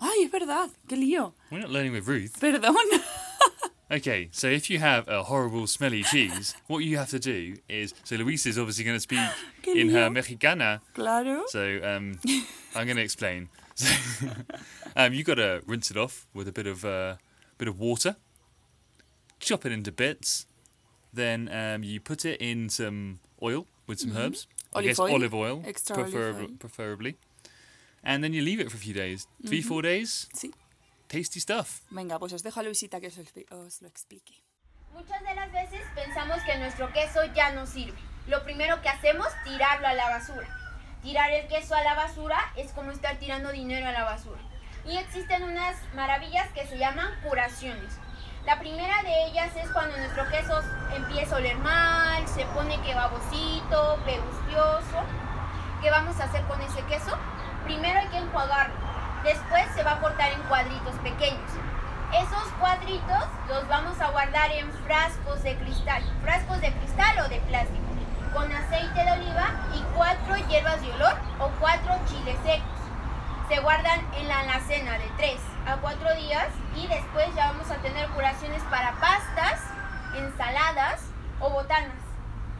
[0.00, 0.68] ¡Ay, es verdad!
[0.88, 1.32] ¡Qué lío!
[1.52, 2.36] We're not learning with Ruth.
[2.40, 2.74] Perdón.
[3.94, 7.94] Okay, so if you have a horrible, smelly cheese, what you have to do is
[8.02, 9.20] so Luisa is obviously going to speak
[9.68, 10.80] in her mexicana.
[10.94, 11.44] claro.
[11.46, 12.18] So um,
[12.74, 13.50] I'm going to explain.
[13.76, 13.94] So,
[14.96, 17.16] um, you got to rinse it off with a bit of uh,
[17.56, 18.16] bit of water.
[19.38, 20.46] Chop it into bits.
[21.12, 24.48] Then um, you put it in some oil with some herbs.
[24.74, 25.12] I guess oil.
[25.12, 26.48] olive oil, Extra olive oil.
[26.58, 27.16] preferably.
[28.02, 29.28] And then you leave it for a few days.
[29.46, 30.28] 3 four days.
[30.34, 30.50] Sí.
[31.14, 31.82] Tasty stuff.
[31.90, 34.42] Venga, pues os dejo a Luisita que os, lo explique.
[34.92, 37.96] Muchas de las veces pensamos que nuestro queso ya no sirve.
[38.26, 40.48] Lo primero que hacemos, tirarlo a la basura.
[41.04, 44.40] Tirar el queso a la basura es como estar tirando dinero a la basura.
[44.86, 47.94] Y existen unas maravillas que se llaman curaciones.
[48.44, 50.62] La primera de ellas es cuando nuestro queso
[50.96, 55.04] empieza a oler mal, se pone que babosito, pegustioso.
[55.80, 57.16] ¿Qué vamos a hacer con ese queso?
[57.62, 58.93] Primero hay que enjuagarlo.
[59.24, 61.50] Después se va a cortar en cuadritos pequeños.
[62.12, 67.40] Esos cuadritos los vamos a guardar en frascos de cristal, frascos de cristal o de
[67.40, 67.80] plástico,
[68.34, 72.68] con aceite de oliva y cuatro hierbas de olor o cuatro chiles secos.
[73.48, 77.76] Se guardan en la alacena de 3 a 4 días y después ya vamos a
[77.76, 79.60] tener curaciones para pastas,
[80.16, 81.00] ensaladas
[81.40, 81.96] o botanas.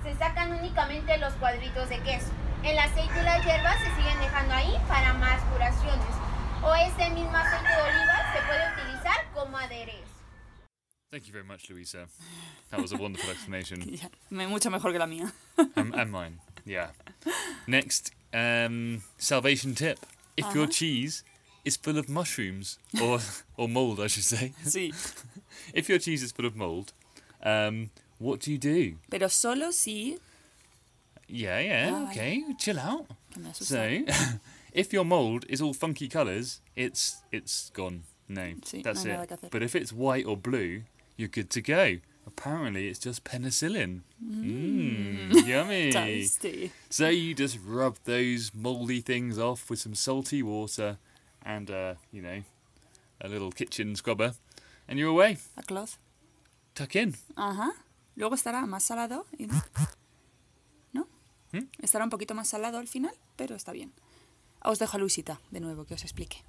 [0.02, 2.30] Se sacan únicamente los cuadritos de queso.
[2.62, 6.23] El aceite y las hierbas se siguen dejando ahí para más curaciones.
[6.66, 10.02] O este mismo aceite de oliva se puede utilizar como aderezo.
[11.10, 12.06] Thank you very much, Luisa.
[12.70, 13.80] That was a wonderful explanation.
[14.02, 15.32] Ya, me- mucho mejor que la mía.
[15.76, 16.40] and, and mine.
[16.64, 16.88] Yeah.
[17.66, 19.98] Next, um, salvation tip:
[20.36, 21.22] if your cheese
[21.64, 23.20] is full of mushrooms or
[23.56, 24.52] or mold, I should say.
[24.64, 24.92] Sí.
[25.72, 26.92] If your cheese is full of mold,
[27.42, 28.96] um, what do you do?
[29.10, 30.18] Pero solo si...
[31.28, 33.06] Yeah, yeah, Ah, okay, chill out.
[33.32, 33.66] Que me asusta.
[33.66, 34.38] So,
[34.74, 38.02] if your mold is all funky colours, it's it's gone.
[38.28, 39.50] No, Sí, that's no hay nada que it.
[39.50, 40.82] But if it's white or blue,
[41.16, 42.00] you're good to go.
[42.26, 44.00] Apparently, it's just penicillin.
[44.22, 45.92] Mmm, yummy.
[45.92, 46.72] Tasty.
[46.88, 50.96] So you just rub those mouldy things off with some salty water
[51.44, 52.42] and, uh, you know,
[53.20, 54.32] a little kitchen scrubber,
[54.88, 55.36] and you're away.
[55.58, 55.98] A cloth.
[56.74, 57.14] Tuck in.
[57.36, 57.72] Ajá.
[58.16, 59.26] Luego estará más salado.
[59.38, 59.46] y-
[60.94, 61.06] ¿No?
[61.52, 61.68] ¿Mm?
[61.82, 63.92] Estará un poquito más salado al final, pero está bien.
[64.66, 66.42] Os dejo a Luisita de nuevo que os explique.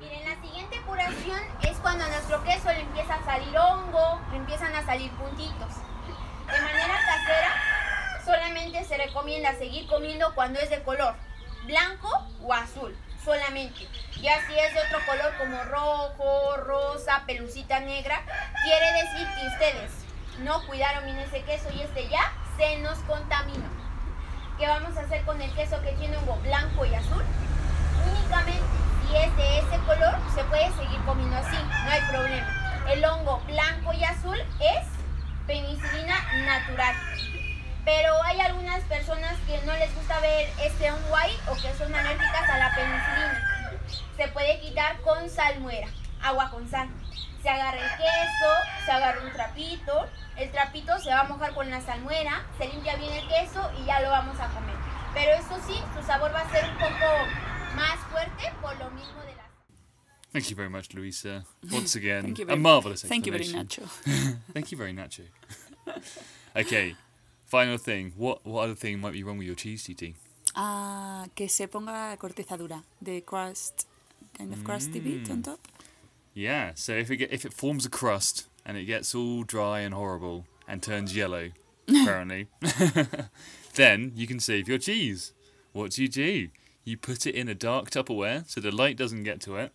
[0.00, 4.38] Miren, la siguiente curación es cuando a nuestro queso le empieza a salir hongo, le
[4.38, 5.72] empiezan a salir puntitos.
[6.50, 11.14] De manera casera, solamente se recomienda seguir comiendo cuando es de color
[11.64, 12.10] blanco
[12.42, 13.88] o azul, solamente.
[14.20, 18.20] Ya si es de otro color como rojo, rosa, pelucita negra,
[18.64, 19.92] quiere decir que ustedes
[20.40, 23.73] no cuidaron bien ese queso y este ya se nos contaminó.
[24.64, 27.22] ¿Qué vamos a hacer con el queso que tiene hongo blanco y azul?
[28.10, 28.62] Únicamente
[29.06, 32.82] si es de ese color se puede seguir comiendo así, no hay problema.
[32.88, 34.86] El hongo blanco y azul es
[35.46, 36.96] penicilina natural.
[37.84, 41.94] Pero hay algunas personas que no les gusta ver este hongo ahí o que son
[41.94, 43.82] alérgicas a la penicilina.
[44.16, 45.88] Se puede quitar con salmuera,
[46.22, 46.88] agua con sal.
[47.44, 48.50] Se agarra el queso,
[48.86, 52.96] se agarra un trapito, el trapito se va a mojar con la salmuera, se limpia
[52.96, 54.74] bien el queso y ya lo vamos a comer.
[55.12, 59.20] Pero eso sí, su sabor va a ser un poco más fuerte por lo mismo
[59.26, 59.44] de la
[60.32, 61.44] Thank you very much, Louisa.
[61.70, 63.46] Once again, Thank you a very- marvelous Thank you very.
[63.46, 63.82] Nacho.
[64.54, 65.24] Thank you very Nacho.
[66.56, 66.96] okay,
[67.44, 68.12] final thing.
[68.16, 70.14] What what other thing might be wrong with your cheese, TT?
[70.56, 72.82] Ah, que se ponga corteza dura.
[73.00, 73.86] De crust,
[74.36, 75.60] kind of crusty bit on top.
[76.34, 76.72] Yeah.
[76.74, 79.94] So if it get, if it forms a crust and it gets all dry and
[79.94, 81.50] horrible and turns yellow,
[81.88, 82.48] apparently,
[83.74, 85.32] then you can save your cheese.
[85.72, 86.48] What do you do?
[86.84, 89.72] You put it in a dark Tupperware so the light doesn't get to it.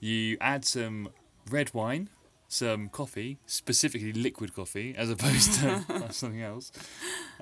[0.00, 1.10] You add some
[1.50, 2.08] red wine,
[2.48, 6.72] some coffee, specifically liquid coffee, as opposed to something else,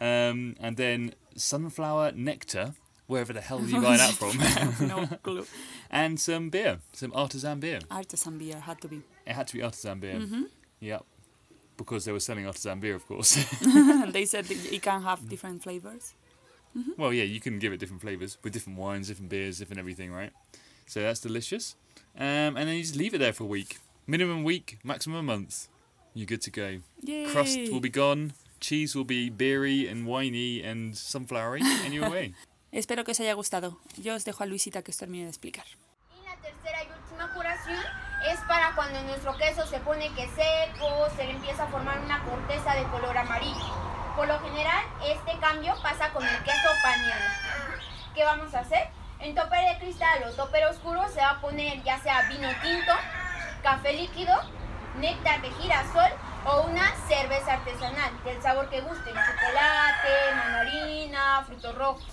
[0.00, 2.74] um, and then sunflower nectar,
[3.06, 5.46] wherever the hell you buy that from, No clue.
[5.90, 7.80] And some beer, some artisan beer.
[7.90, 9.02] Artisan beer had to be.
[9.26, 10.14] It had to be artisan beer.
[10.14, 10.42] Mm-hmm.
[10.80, 11.04] Yep.
[11.76, 13.34] Because they were selling artisan beer, of course.
[14.10, 16.14] they said that it can have different flavors.
[16.96, 20.12] well, yeah, you can give it different flavours with different wines, different beers, different everything,
[20.12, 20.32] right?
[20.86, 21.76] So that's delicious.
[22.16, 23.78] Um, and then you just leave it there for a week.
[24.06, 25.68] Minimum week, maximum a month.
[26.14, 26.78] You're good to go.
[27.02, 27.26] Yay.
[27.26, 28.32] Crust will be gone.
[28.60, 32.34] Cheese will be beery and winey and sunflowery, and you're away.
[32.70, 33.78] Espero que os haya gustado.
[33.96, 35.64] Yo os dejo a Luisita que os termine de explicar.
[36.12, 37.82] Y la tercera y última curación
[38.30, 42.22] es para cuando nuestro queso se pone que seco, se le empieza a formar una
[42.24, 43.72] corteza de color amarillo.
[44.14, 47.24] Por lo general, este cambio pasa con el queso paneado.
[48.14, 48.90] ¿Qué vamos a hacer?
[49.20, 52.92] En topper de cristal o topper oscuro se va a poner ya sea vino tinto,
[53.62, 54.34] café líquido,
[54.98, 56.12] néctar de girasol
[56.44, 62.06] o una cerveza artesanal del sabor que gusten, chocolate, mandarina, frutos rojos.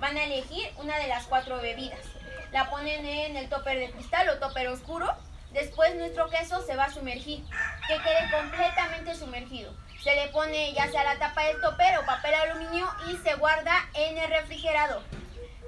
[0.00, 2.04] Van a elegir una de las cuatro bebidas.
[2.52, 5.12] La ponen en el topper de cristal o topper oscuro.
[5.52, 7.44] Después nuestro queso se va a sumergir,
[7.88, 9.72] que quede completamente sumergido.
[10.02, 13.88] Se le pone ya sea la tapa del topper o papel aluminio y se guarda
[13.94, 15.02] en el refrigerador.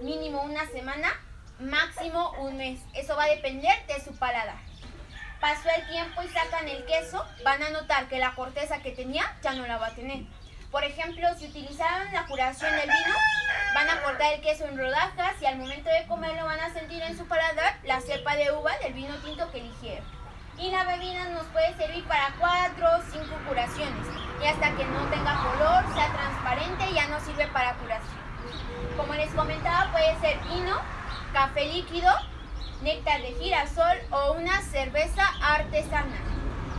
[0.03, 1.09] Mínimo una semana,
[1.59, 2.81] máximo un mes.
[2.95, 4.66] Eso va a depender de su paladar.
[5.41, 9.37] Pasó el tiempo y sacan el queso, van a notar que la corteza que tenía
[9.43, 10.25] ya no la va a tener.
[10.71, 13.15] Por ejemplo, si utilizaron la curación del vino,
[13.75, 17.03] van a cortar el queso en rodajas y al momento de comerlo van a sentir
[17.03, 20.05] en su paladar la cepa de uva del vino tinto que eligieron.
[20.59, 24.07] Y la bebida nos puede servir para 4 o 5 curaciones.
[24.43, 28.17] Y hasta que no tenga color, sea transparente, ya no sirve para curación.
[28.97, 30.81] Como les comentaba, puede ser vino,
[31.33, 32.11] café líquido,
[32.87, 36.23] néctar de girasol o una cerveza artesanal.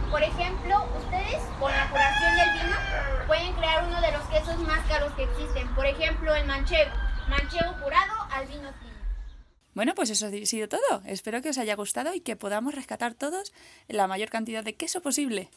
[0.09, 4.87] Por ejemplo, ustedes con la curación del vino pueden crear uno de los quesos más
[4.87, 5.67] caros que existen.
[5.75, 6.91] Por ejemplo, el manchego.
[7.27, 8.87] Manchego curado al vino tinto.
[9.73, 11.01] Bueno, pues eso ha sido todo.
[11.05, 13.51] Espero que os haya gustado y que podamos rescatar todos
[13.89, 15.49] la mayor cantidad de queso posible.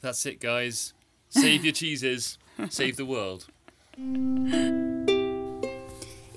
[0.00, 0.94] That's it, guys.
[1.28, 2.38] Save your cheeses.
[2.70, 3.44] Save the world.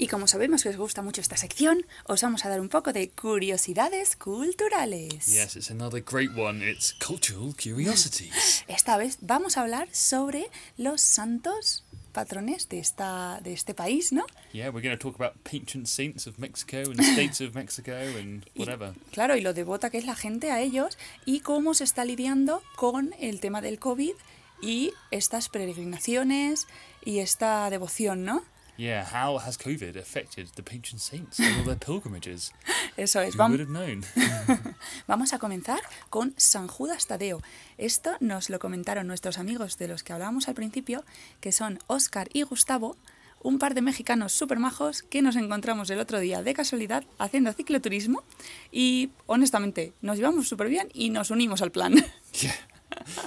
[0.03, 2.91] Y como sabemos que os gusta mucho esta sección, os vamos a dar un poco
[2.91, 5.27] de curiosidades culturales.
[5.27, 6.61] Yes, it's another great one.
[6.61, 8.65] It's cultural curiosities.
[8.67, 14.25] Esta vez vamos a hablar sobre los santos patrones de, esta, de este país, ¿no?
[14.51, 18.45] Yeah, we're going to talk about patron saints of Mexico and states of Mexico and
[18.55, 18.91] Y, whatever.
[19.13, 22.61] claro, y lo devota que es la gente a ellos y cómo se está lidiando
[22.75, 24.15] con el tema del COVID
[24.61, 26.67] y estas peregrinaciones
[27.05, 28.43] y esta devoción, ¿no?
[28.75, 32.51] Yeah, how has COVID affected the patron saints and all their pilgrimages?
[32.97, 34.03] Eso es, vam- would have known?
[35.07, 37.41] Vamos a comenzar con San Judas Tadeo.
[37.77, 41.03] Esto nos lo comentaron nuestros amigos de los que hablábamos al principio,
[41.39, 42.97] que son Óscar y Gustavo,
[43.43, 47.53] un par de mexicanos súper majos que nos encontramos el otro día de casualidad haciendo
[47.53, 48.23] cicloturismo
[48.71, 51.93] y honestamente nos llevamos súper bien y nos unimos al plan.
[52.41, 52.55] Yeah.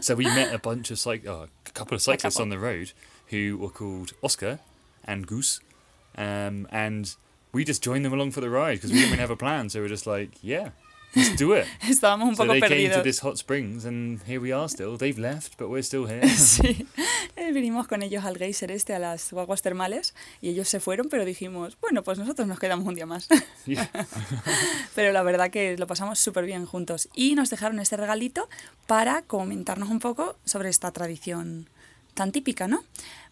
[0.00, 2.42] So we met a bunch of cyc- oh, a couple of cyclists couple.
[2.42, 2.92] on the road
[3.30, 4.59] who were called Oscar
[5.06, 5.60] and Goose,
[6.18, 7.14] um, and
[7.52, 9.68] we just joined them along for the ride because we didn't really have a plan.
[9.70, 10.70] So we're just like, yeah,
[11.14, 11.66] let's do it.
[11.82, 13.02] Estábamos un so poco they came to perdidos.
[13.04, 14.96] this hot springs, and here we are still.
[14.98, 16.22] They've left, but we're still here.
[16.28, 16.86] Sí,
[17.38, 21.08] Eh, vinimos con ellos al geyser este, a las aguas termales, y ellos se fueron,
[21.10, 23.28] pero dijimos, bueno, pues nosotros nos quedamos un día más.
[23.66, 23.90] yeah.
[24.94, 27.08] Pero la verdad que lo pasamos súper bien juntos.
[27.14, 28.48] Y nos dejaron este regalito
[28.86, 31.68] para comentarnos un poco sobre esta tradición
[32.16, 32.83] tan típica, ¿no?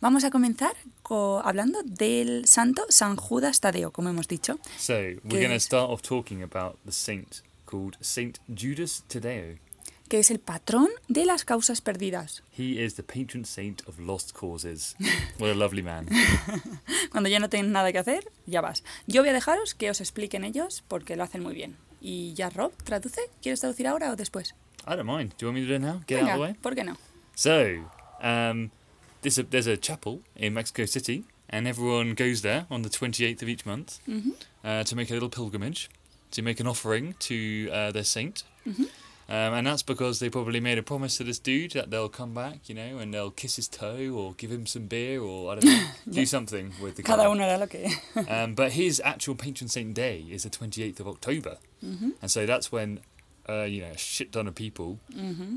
[0.00, 4.60] Vamos a comenzar co- hablando del santo San Judas Tadeo, como hemos dicho.
[4.78, 9.58] So we're Que- going to start off talking about the saint called Saint Judas Tadeo.
[10.08, 12.42] que es el patrón de las causas perdidas.
[12.56, 14.94] He is the patron saint of lost causes.
[15.40, 16.06] What a lovely man.
[17.10, 18.84] Cuando ya no tienen nada que hacer, ya vas.
[19.06, 21.76] Yo voy a dejaros que os expliquen ellos porque lo hacen muy bien.
[22.00, 23.20] Y ya Rob, traduce.
[23.42, 24.54] ¿Quieres traducir ahora o después?
[24.86, 25.32] I don't mind.
[25.38, 26.02] Do you want me to do it now?
[26.06, 26.54] Get out Venga, of the way.
[26.60, 26.96] ¿por qué no?
[27.34, 27.50] So,
[28.24, 28.70] um,
[29.22, 33.42] there's a, there's a chapel in Mexico City, and everyone goes there on the 28th
[33.42, 34.00] of each month
[34.64, 35.88] uh, to make a little pilgrimage,
[36.32, 38.42] to make an offering to uh, their saint.
[39.26, 42.34] Um, and that's because they probably made a promise to this dude that they'll come
[42.34, 45.54] back, you know, and they'll kiss his toe or give him some beer or I
[45.54, 47.16] don't know, do something with the guy.
[47.16, 47.88] Cada uno hará lo que...
[48.28, 51.56] Um, but his actual patron saint day is the 28th of October.
[52.20, 53.00] And so that's when,
[53.48, 54.98] uh, you know, a shit ton of people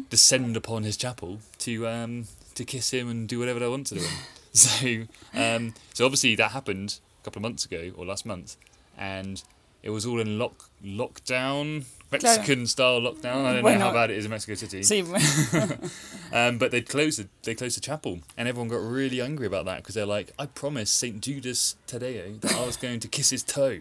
[0.09, 3.95] descend upon his chapel to um, to kiss him and do whatever they want to
[3.95, 4.05] do
[4.53, 8.55] so, um, so obviously that happened a couple of months ago or last month.
[8.97, 9.41] And
[9.83, 13.45] it was all in lock lockdown, Mexican style lockdown.
[13.45, 13.79] I don't know Bueno.
[13.79, 14.81] how bad it is in Mexico City.
[16.33, 19.63] Um, but they closed the, they closed the chapel, and everyone got really angry about
[19.65, 23.29] that because they're like, "I promised Saint Judas Tadeo that I was going to kiss
[23.29, 23.79] his toe,"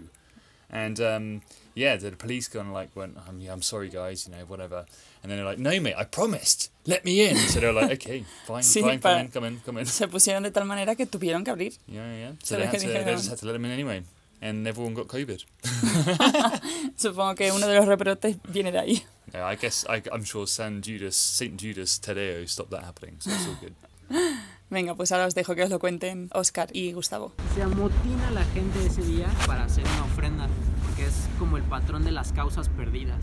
[0.70, 1.42] and um,
[1.74, 4.84] yeah, the police kind of like went, um, "Yeah, I'm sorry, guys, you know, whatever."
[5.22, 6.70] And then they're like, "No, mate, I promised.
[6.86, 9.60] Let me in." So they're like, "Okay, fine, Sí, fine, para- come in, come in,
[9.60, 11.72] come in." se pusieron de tal manera que tuvieron que abrir.
[11.86, 12.30] Yeah, yeah.
[12.42, 14.02] So So they, had to, they just had to let them in anyway,
[14.40, 15.44] and everyone got COVID.
[16.96, 19.04] Supongo que uno de los rebrotes viene de ahí.
[19.32, 23.30] Yeah, I guess I, I'm sure San Judas, Saint Judas Tadeo stopped that happening, so
[23.30, 23.74] it's all good.
[24.68, 27.32] Venga, pues ahora os dejo que os lo cuenten Oscar y Gustavo.
[27.54, 30.48] Se amotina la gente ese día para hacer una ofrenda,
[30.84, 33.22] porque es como el patrón de las causas perdidas.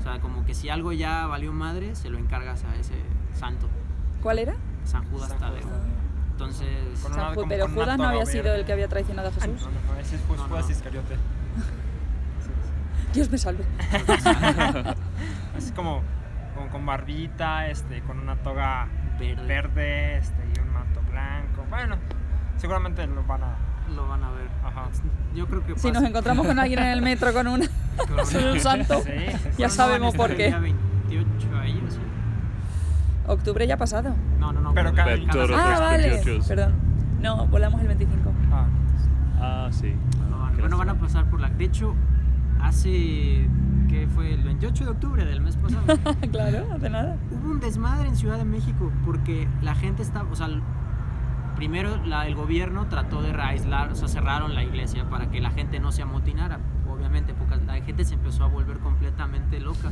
[0.00, 2.94] O sea, como que si algo ya valió madre, se lo encargas a ese
[3.38, 3.68] santo,
[4.22, 4.54] ¿Cuál era?
[4.84, 5.62] San Judas San Tadeo.
[5.62, 5.94] Judas Tadeo.
[6.32, 8.60] Entonces, Con San Ju- pero Judas no había sido verde.
[8.60, 9.62] el que había traicionado a Jesús.
[9.62, 10.48] No, no, no, ese es Ju- No, no.
[10.48, 11.16] Judas Iscariote.
[13.14, 13.64] Dios me salve.
[15.56, 16.02] Así como,
[16.54, 18.88] como con barbita, este, con una toga
[19.18, 19.46] verde.
[19.46, 20.59] verde este, y.
[21.70, 21.96] Bueno,
[22.56, 23.54] seguramente lo van a
[23.94, 24.48] lo van a ver.
[24.64, 24.84] Ajá.
[25.34, 27.66] Yo creo que Si nos encontramos con alguien en el metro con una
[27.96, 28.18] con
[28.52, 29.48] un santo, Sí, sí, sí.
[29.58, 30.46] ya sabemos por el qué.
[30.48, 31.82] día 28 ahí,
[33.26, 33.32] o.
[33.32, 34.14] Octubre ya ha pasado.
[34.38, 34.74] No, no, no.
[34.74, 36.10] Pero cada- cada- cada Ah, vale.
[36.10, 36.44] 28.
[36.48, 36.74] Perdón.
[37.20, 38.32] No, volamos el 25.
[38.52, 38.66] Ah,
[39.40, 39.94] Ah, sí.
[40.30, 41.48] No bueno, van a pasar por la.
[41.48, 41.94] De hecho,
[42.60, 43.48] hace.
[43.88, 44.34] ¿Qué fue?
[44.34, 45.82] El 28 de octubre del mes pasado.
[46.32, 47.16] claro, hace nada.
[47.30, 50.30] Hubo un desmadre en Ciudad de México porque la gente estaba.
[50.30, 50.48] O sea,
[51.60, 55.50] primero la, el gobierno trató de aislar, o sea, cerraron la iglesia para que la
[55.50, 56.58] gente no se amotinara.
[56.88, 59.90] Obviamente, porque la gente se empezó a volver completamente loca.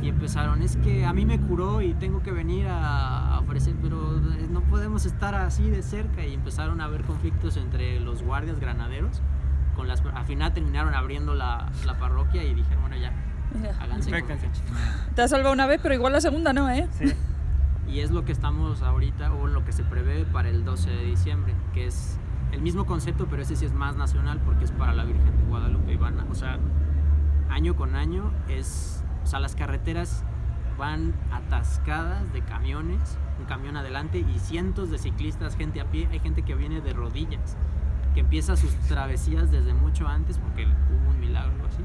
[0.00, 4.16] Y empezaron, es que a mí me curó y tengo que venir a ofrecer, pero
[4.16, 6.24] eh, no podemos estar así de cerca.
[6.24, 9.22] Y empezaron a haber conflictos entre los guardias granaderos.
[9.74, 13.12] Con las, al final terminaron abriendo la, la parroquia y dijeron, bueno, ya,
[13.60, 14.48] Mira, háganse con Vénganse.
[15.16, 16.86] te has salvado una vez, pero igual la segunda no, ¿eh?
[16.92, 17.12] sí.
[17.92, 21.04] Y es lo que estamos ahorita, o lo que se prevé para el 12 de
[21.04, 22.18] diciembre, que es
[22.50, 25.44] el mismo concepto, pero ese sí es más nacional porque es para la Virgen de
[25.44, 25.92] Guadalupe.
[25.92, 26.58] Y van, o sea,
[27.50, 30.24] año con año es, o sea, las carreteras
[30.78, 36.20] van atascadas de camiones, un camión adelante y cientos de ciclistas, gente a pie, hay
[36.20, 37.58] gente que viene de rodillas,
[38.14, 41.82] que empieza sus travesías desde mucho antes porque hubo un milagro así,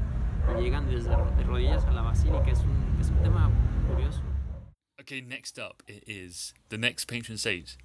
[0.58, 3.50] y llegan desde de rodillas a la basílica, es un, es un tema
[3.92, 4.22] curioso.
[5.08, 7.76] Okay, next up it is the next patron saint.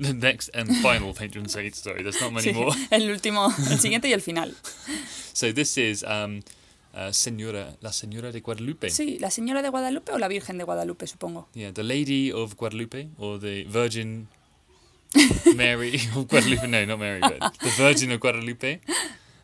[0.00, 1.76] The next and final patron saint.
[1.76, 2.72] Sorry, there's not many Sí, more.
[2.90, 4.52] el último, el siguiente y el final.
[5.32, 6.42] So this is um,
[6.92, 8.90] uh, Senora, la Señora de Guadalupe.
[8.90, 11.46] Sí, la señora de Guadalupe o la Virgen de Guadalupe, supongo.
[11.54, 14.26] Yeah, the Lady of Guadalupe, or the Virgin
[15.54, 16.66] Mary of Guadalupe.
[16.66, 18.80] No, not Mary, but the Virgin of Guadalupe.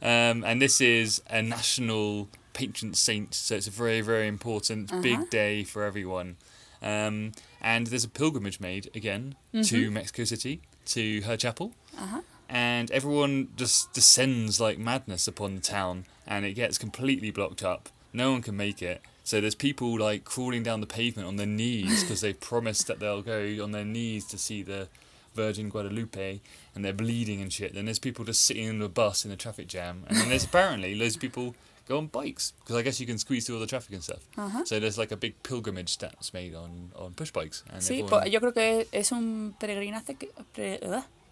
[0.03, 5.03] Um, and this is a national patron saint, so it's a very, very important Uh-huh.
[5.03, 6.37] big day for everyone.
[6.83, 11.73] Um, and there's a pilgrimage made again to Mexico City to her chapel.
[11.97, 12.23] Ajá.
[12.49, 17.89] and everyone just descends like madness upon the town and it gets completely blocked up.
[18.13, 19.03] No one can make it.
[19.25, 23.01] So there's people like crawling down the pavement on their knees because they've promised that
[23.01, 24.89] they'll go on their knees to see the
[25.35, 26.41] virgin guadalupe
[26.75, 27.75] and they're bleeding and shit.
[27.75, 30.05] Then there's people just sitting in the bus in a traffic jam.
[30.09, 31.55] And then there's apparently loads of people
[31.89, 34.21] go on bikes because i guess you can squeeze through all the traffic and stuff
[34.37, 34.65] Ajá.
[34.67, 38.25] so there's like a big pilgrimage that's made on on push bikes and Sí, everyone-
[38.25, 40.81] po- yo creo que es un peregrinaje que, pre-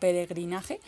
[0.00, 0.80] peregrinaje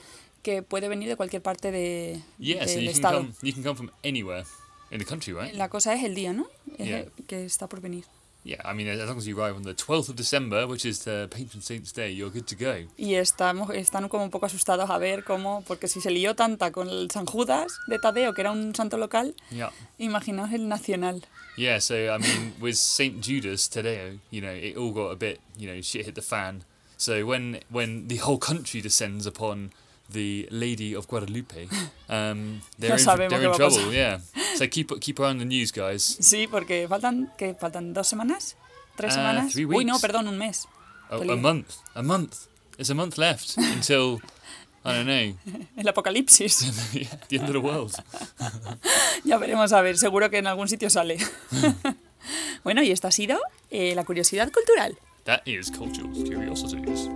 [0.43, 3.19] que puede venir de cualquier parte de, yeah so del you can estado.
[3.19, 4.45] come you can come from anywhere
[4.91, 6.47] in the country right La cosa es el día, ¿no?
[6.79, 6.99] Es Yeah.
[7.01, 8.05] el que está por venir.
[8.49, 11.01] Yeah, I mean, as long as you arrive on the 12th of December, which is
[11.05, 12.87] the patron saint's day, you're good to go.
[12.97, 16.73] Y estamos, están como un poco asustados a ver cómo, porque si se lió tanta
[16.73, 19.71] con el San Judas de Tadeo, que era un santo local, Yeah.
[19.99, 21.27] imaginaos el nacional.
[21.59, 23.21] Yeah, so, I mean, with St.
[23.21, 26.65] Judas today, you know, it all got a bit, you know, shit hit the fan.
[26.97, 29.73] So when when the whole country descends upon
[30.11, 31.69] the Lady of Guadalupe,
[32.09, 34.19] um, they're, Ya in, they're in trouble, yeah.
[34.57, 36.17] So keep keep on the news, guys.
[36.21, 37.55] Sí, porque faltan, ¿qué?
[37.55, 38.57] ¿Faltan dos semanas?
[38.97, 39.53] ¿Tres Uh, semanas?
[39.53, 40.01] three Uy, no, weeks.
[40.03, 40.67] perdón, un mes.
[41.11, 42.47] A, a month, a month.
[42.77, 44.21] There's a month left until,
[44.85, 45.35] I don't know,
[45.77, 46.73] El apocalipsis.
[47.29, 47.93] the end of the world.
[49.25, 51.19] ya veremos a ver, seguro que en algún sitio sale.
[52.65, 53.39] bueno, y esto ha sido
[53.71, 54.99] eh, la curiosidad cultural.
[55.25, 57.09] That is cultural curiosities.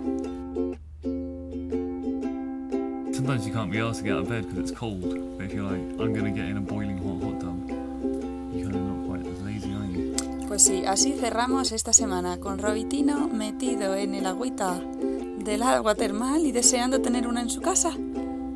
[3.13, 5.01] Sometimes you can't be asked to get out of bed because it's cold.
[5.37, 7.69] But if you're like, I'm gonna get in a boiling hot hot tub,
[8.53, 10.15] you're kind of not quite as lazy, are you?
[10.47, 14.79] Pues sí, así cerramos esta semana con Robitino metido en el agüita
[15.43, 17.91] del agua termal y deseando tener una en su casa.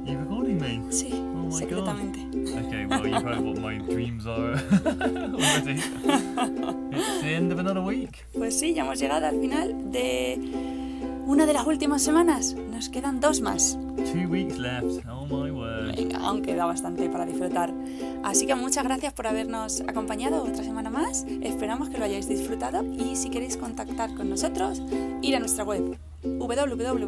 [0.05, 0.81] You recording me?
[0.91, 1.59] Sí, Oh my God.
[1.59, 2.19] secretamente.
[2.67, 4.53] Okay, well you've heard what my dreams are
[4.85, 5.81] already.
[6.91, 8.25] it's the end of another week.
[8.33, 10.39] Pues sí, ya hemos llegado al final de
[11.25, 12.55] una de las últimas semanas.
[12.71, 13.77] Nos quedan dos más.
[13.97, 15.05] Two weeks left.
[15.09, 15.95] Oh my word.
[15.95, 17.73] Venga, aún queda bastante para disfrutar.
[18.23, 21.25] Así que muchas gracias por habernos acompañado otra semana más.
[21.41, 24.81] Esperamos que lo hayáis disfrutado y si queréis contactar con nosotros,
[25.21, 27.05] ir a nuestra web www.mil